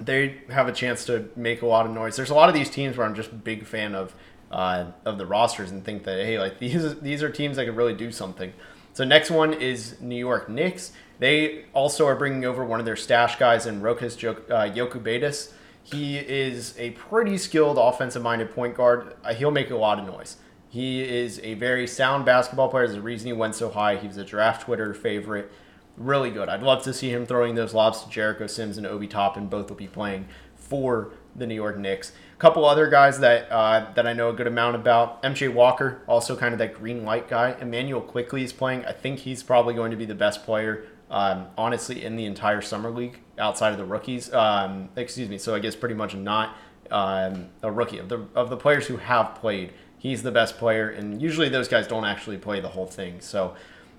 they 0.00 0.40
have 0.50 0.68
a 0.68 0.72
chance 0.72 1.04
to 1.06 1.28
make 1.36 1.62
a 1.62 1.66
lot 1.66 1.86
of 1.86 1.92
noise. 1.92 2.16
There's 2.16 2.30
a 2.30 2.34
lot 2.34 2.48
of 2.48 2.54
these 2.54 2.70
teams 2.70 2.96
where 2.96 3.06
I'm 3.06 3.14
just 3.14 3.30
a 3.30 3.34
big 3.34 3.66
fan 3.66 3.94
of 3.94 4.14
uh, 4.50 4.86
of 5.04 5.18
the 5.18 5.26
rosters 5.26 5.70
and 5.70 5.84
think 5.84 6.04
that 6.04 6.24
hey, 6.24 6.38
like 6.38 6.58
these 6.60 6.98
these 7.00 7.22
are 7.22 7.30
teams 7.30 7.56
that 7.56 7.66
could 7.66 7.76
really 7.76 7.94
do 7.94 8.10
something. 8.10 8.52
So 8.92 9.04
next 9.04 9.30
one 9.30 9.52
is 9.52 10.00
New 10.00 10.16
York 10.16 10.48
Knicks. 10.48 10.92
They 11.18 11.64
also 11.72 12.06
are 12.06 12.14
bringing 12.14 12.44
over 12.44 12.64
one 12.64 12.78
of 12.80 12.86
their 12.86 12.96
stash 12.96 13.36
guys 13.36 13.66
in 13.66 13.80
Rokas 13.80 14.22
uh, 14.24 14.72
Jokubaitis. 14.72 15.52
He 15.82 16.16
is 16.16 16.74
a 16.78 16.90
pretty 16.92 17.36
skilled 17.36 17.76
offensive-minded 17.76 18.52
point 18.52 18.76
guard. 18.76 19.16
Uh, 19.22 19.34
he'll 19.34 19.50
make 19.50 19.70
a 19.70 19.76
lot 19.76 19.98
of 19.98 20.06
noise. 20.06 20.36
He 20.68 21.02
is 21.02 21.40
a 21.44 21.54
very 21.54 21.86
sound 21.86 22.24
basketball 22.24 22.68
player. 22.68 22.86
There's 22.86 22.98
a 22.98 23.02
reason 23.02 23.26
he 23.26 23.32
went 23.32 23.54
so 23.54 23.68
high. 23.68 23.96
He 23.96 24.06
was 24.06 24.16
a 24.16 24.24
draft 24.24 24.62
Twitter 24.62 24.94
favorite 24.94 25.52
really 25.96 26.30
good. 26.30 26.48
I'd 26.48 26.62
love 26.62 26.82
to 26.84 26.92
see 26.92 27.10
him 27.10 27.26
throwing 27.26 27.54
those 27.54 27.74
lobs 27.74 28.02
to 28.02 28.10
Jericho 28.10 28.46
Sims 28.46 28.78
and 28.78 28.86
Obi 28.86 29.06
Toppin. 29.06 29.46
Both 29.46 29.68
will 29.68 29.76
be 29.76 29.86
playing 29.86 30.28
for 30.54 31.12
the 31.36 31.46
New 31.46 31.54
York 31.54 31.78
Knicks. 31.78 32.12
A 32.34 32.36
couple 32.36 32.64
other 32.64 32.88
guys 32.88 33.20
that 33.20 33.50
uh, 33.50 33.92
that 33.94 34.06
I 34.06 34.12
know 34.12 34.30
a 34.30 34.32
good 34.32 34.46
amount 34.46 34.76
about. 34.76 35.22
MJ 35.22 35.52
Walker, 35.52 36.02
also 36.06 36.36
kind 36.36 36.52
of 36.52 36.58
that 36.58 36.74
green 36.74 37.04
light 37.04 37.28
guy. 37.28 37.56
Immanuel 37.60 38.00
Quickley 38.00 38.42
is 38.42 38.52
playing. 38.52 38.84
I 38.84 38.92
think 38.92 39.20
he's 39.20 39.42
probably 39.42 39.74
going 39.74 39.90
to 39.90 39.96
be 39.96 40.04
the 40.04 40.14
best 40.14 40.44
player, 40.44 40.84
um, 41.10 41.46
honestly, 41.56 42.04
in 42.04 42.16
the 42.16 42.24
entire 42.24 42.60
summer 42.60 42.90
league 42.90 43.20
outside 43.38 43.72
of 43.72 43.78
the 43.78 43.84
rookies. 43.84 44.32
Um, 44.32 44.88
excuse 44.96 45.28
me. 45.28 45.38
So 45.38 45.54
I 45.54 45.58
guess 45.58 45.76
pretty 45.76 45.94
much 45.94 46.14
not 46.14 46.56
um, 46.90 47.48
a 47.62 47.70
rookie 47.70 47.98
of 47.98 48.08
the 48.08 48.26
of 48.34 48.50
the 48.50 48.56
players 48.56 48.86
who 48.86 48.96
have 48.96 49.34
played. 49.36 49.72
He's 49.98 50.22
the 50.22 50.32
best 50.32 50.58
player, 50.58 50.90
and 50.90 51.22
usually 51.22 51.48
those 51.48 51.66
guys 51.66 51.86
don't 51.86 52.04
actually 52.04 52.36
play 52.36 52.60
the 52.60 52.68
whole 52.68 52.86
thing. 52.86 53.20
So 53.20 53.54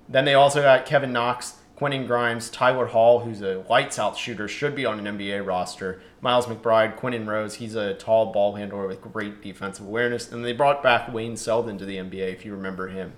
then 0.08 0.26
they 0.26 0.36
also 0.36 0.62
got 0.62 0.86
Kevin 0.86 1.12
Knox 1.12 1.56
Quentin 1.76 2.08
Grimes, 2.08 2.50
Tyler 2.50 2.86
Hall, 2.86 3.20
who's 3.20 3.42
a 3.42 3.66
lights 3.70 4.00
out 4.00 4.18
shooter, 4.18 4.48
should 4.48 4.76
be 4.76 4.86
on 4.86 5.06
an 5.06 5.18
NBA 5.18 5.46
roster. 5.46 6.02
Miles 6.22 6.46
McBride, 6.46 6.96
Quinton 6.96 7.28
Rose, 7.28 7.56
he's 7.56 7.76
a 7.76 7.96
tall 7.96 8.32
ball 8.32 8.56
handler 8.56 8.88
with 8.88 9.02
great 9.02 9.42
defensive 9.42 9.86
awareness. 9.86 10.32
And 10.32 10.46
they 10.46 10.54
brought 10.54 10.82
back 10.82 11.12
Wayne 11.14 11.36
Selden 11.36 11.78
to 11.78 11.86
the 11.86 11.98
NBA, 11.98 12.32
if 12.34 12.46
you 12.46 12.54
remember 12.54 12.88
him. 12.88 13.14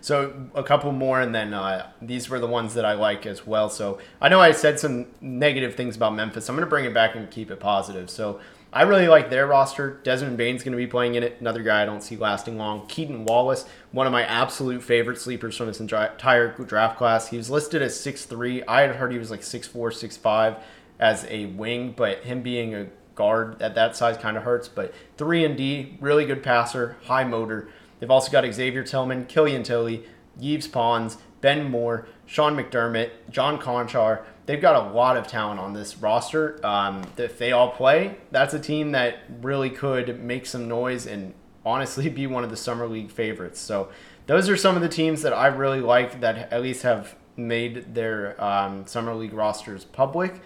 So 0.00 0.48
a 0.54 0.62
couple 0.62 0.92
more, 0.92 1.20
and 1.20 1.34
then 1.34 1.54
uh, 1.54 1.90
these 2.00 2.28
were 2.28 2.38
the 2.38 2.46
ones 2.46 2.74
that 2.74 2.84
I 2.84 2.92
like 2.92 3.24
as 3.24 3.46
well. 3.46 3.70
So 3.70 3.98
I 4.20 4.28
know 4.28 4.40
I 4.40 4.52
said 4.52 4.78
some 4.78 5.06
negative 5.20 5.74
things 5.74 5.96
about 5.96 6.14
Memphis. 6.14 6.48
I'm 6.48 6.56
going 6.56 6.66
to 6.66 6.70
bring 6.70 6.84
it 6.84 6.92
back 6.92 7.14
and 7.14 7.30
keep 7.30 7.50
it 7.50 7.58
positive. 7.58 8.10
So 8.10 8.38
I 8.74 8.82
really 8.82 9.06
like 9.06 9.30
their 9.30 9.46
roster. 9.46 10.00
Desmond 10.02 10.36
Bane's 10.36 10.64
going 10.64 10.72
to 10.72 10.76
be 10.76 10.88
playing 10.88 11.14
in 11.14 11.22
it. 11.22 11.36
Another 11.38 11.62
guy 11.62 11.82
I 11.82 11.84
don't 11.84 12.02
see 12.02 12.16
lasting 12.16 12.58
long. 12.58 12.88
Keaton 12.88 13.24
Wallace, 13.24 13.66
one 13.92 14.08
of 14.08 14.12
my 14.12 14.24
absolute 14.24 14.82
favorite 14.82 15.20
sleepers 15.20 15.56
from 15.56 15.68
this 15.68 15.78
entire 15.78 16.52
draft 16.56 16.98
class. 16.98 17.28
He 17.28 17.36
was 17.36 17.48
listed 17.48 17.82
as 17.82 17.94
6'3". 17.94 18.64
I 18.66 18.80
had 18.80 18.96
heard 18.96 19.12
he 19.12 19.18
was 19.18 19.30
like 19.30 19.42
6'4", 19.42 19.70
6'5", 19.72 20.58
as 20.98 21.24
a 21.30 21.46
wing, 21.46 21.94
but 21.96 22.24
him 22.24 22.42
being 22.42 22.74
a 22.74 22.88
guard 23.14 23.62
at 23.62 23.76
that 23.76 23.94
size 23.96 24.16
kind 24.16 24.36
of 24.36 24.42
hurts. 24.42 24.66
But 24.66 24.92
3 25.18 25.44
and 25.44 25.56
D, 25.56 25.96
really 26.00 26.24
good 26.24 26.42
passer, 26.42 26.96
high 27.04 27.22
motor. 27.22 27.68
They've 28.00 28.10
also 28.10 28.32
got 28.32 28.44
Xavier 28.52 28.82
Tillman, 28.82 29.26
Killian 29.26 29.62
Tillie, 29.62 30.04
Yves 30.40 30.66
Pons, 30.66 31.18
Ben 31.40 31.70
Moore, 31.70 32.08
Sean 32.26 32.56
McDermott, 32.56 33.10
John 33.30 33.58
Konchar. 33.58 34.24
They've 34.46 34.60
got 34.60 34.86
a 34.86 34.92
lot 34.92 35.16
of 35.16 35.26
talent 35.26 35.60
on 35.60 35.72
this 35.72 35.96
roster. 35.98 36.64
Um, 36.64 37.02
if 37.16 37.38
they 37.38 37.52
all 37.52 37.70
play, 37.70 38.16
that's 38.30 38.54
a 38.54 38.60
team 38.60 38.92
that 38.92 39.20
really 39.40 39.70
could 39.70 40.22
make 40.22 40.46
some 40.46 40.68
noise 40.68 41.06
and 41.06 41.34
honestly 41.64 42.08
be 42.10 42.26
one 42.26 42.44
of 42.44 42.50
the 42.50 42.56
summer 42.56 42.86
league 42.86 43.10
favorites. 43.10 43.60
So 43.60 43.88
those 44.26 44.48
are 44.48 44.56
some 44.56 44.76
of 44.76 44.82
the 44.82 44.88
teams 44.88 45.22
that 45.22 45.32
I 45.32 45.48
really 45.48 45.80
like 45.80 46.20
that 46.20 46.52
at 46.52 46.62
least 46.62 46.82
have 46.82 47.14
made 47.36 47.94
their 47.94 48.42
um, 48.42 48.86
summer 48.86 49.14
league 49.14 49.32
rosters 49.32 49.84
public, 49.84 50.40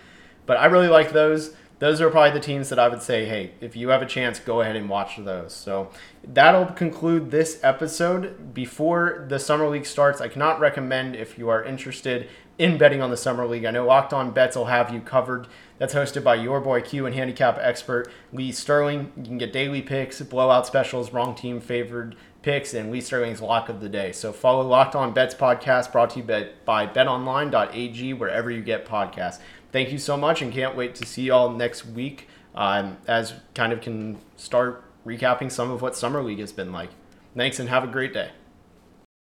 but 0.46 0.56
I 0.56 0.66
really 0.66 0.88
like 0.88 1.12
those. 1.12 1.54
Those 1.78 2.00
are 2.00 2.10
probably 2.10 2.32
the 2.32 2.44
teams 2.44 2.70
that 2.70 2.78
I 2.78 2.88
would 2.88 3.02
say, 3.02 3.24
hey, 3.26 3.52
if 3.60 3.76
you 3.76 3.90
have 3.90 4.02
a 4.02 4.06
chance, 4.06 4.40
go 4.40 4.60
ahead 4.62 4.74
and 4.74 4.88
watch 4.88 5.16
those. 5.18 5.52
So 5.54 5.90
that'll 6.24 6.66
conclude 6.66 7.30
this 7.30 7.60
episode. 7.62 8.52
Before 8.52 9.24
the 9.28 9.38
summer 9.38 9.68
league 9.68 9.86
starts, 9.86 10.20
I 10.20 10.26
cannot 10.26 10.58
recommend 10.58 11.14
if 11.14 11.38
you 11.38 11.48
are 11.48 11.62
interested 11.62 12.28
in 12.58 12.76
betting 12.76 13.00
on 13.00 13.10
the 13.10 13.16
summer 13.16 13.46
league. 13.46 13.64
I 13.64 13.70
know 13.70 13.86
Locked 13.86 14.12
On 14.12 14.32
Bets 14.32 14.56
will 14.56 14.64
have 14.64 14.92
you 14.92 15.00
covered. 15.00 15.46
That's 15.78 15.94
hosted 15.94 16.24
by 16.24 16.34
your 16.34 16.60
boy 16.60 16.80
Q 16.80 17.06
and 17.06 17.14
handicap 17.14 17.56
expert 17.60 18.10
Lee 18.32 18.50
Sterling. 18.50 19.12
You 19.16 19.22
can 19.22 19.38
get 19.38 19.52
daily 19.52 19.80
picks, 19.80 20.20
blowout 20.22 20.66
specials, 20.66 21.12
wrong 21.12 21.36
team 21.36 21.60
favored 21.60 22.16
picks, 22.42 22.74
and 22.74 22.90
Lee 22.90 23.00
Sterling's 23.00 23.40
lock 23.40 23.68
of 23.68 23.80
the 23.80 23.88
day. 23.88 24.10
So 24.10 24.32
follow 24.32 24.66
Locked 24.66 24.96
On 24.96 25.12
Bets 25.12 25.36
podcast 25.36 25.92
brought 25.92 26.10
to 26.10 26.18
you 26.18 26.24
by 26.64 26.86
betonline.ag 26.88 28.14
wherever 28.14 28.50
you 28.50 28.62
get 28.62 28.84
podcasts. 28.84 29.38
Thank 29.70 29.92
you 29.92 29.98
so 29.98 30.16
much 30.16 30.40
and 30.40 30.52
can't 30.52 30.76
wait 30.76 30.94
to 30.96 31.06
see 31.06 31.24
y'all 31.24 31.50
next 31.50 31.86
week 31.86 32.28
um, 32.54 32.96
as 33.06 33.34
kind 33.54 33.72
of 33.72 33.80
can 33.80 34.18
start 34.36 34.84
recapping 35.06 35.50
some 35.50 35.70
of 35.70 35.82
what 35.82 35.96
Summer 35.96 36.22
League 36.22 36.38
has 36.40 36.52
been 36.52 36.72
like. 36.72 36.90
Thanks 37.36 37.60
and 37.60 37.68
have 37.68 37.84
a 37.84 37.88
great 37.88 38.12
day. 38.12 38.30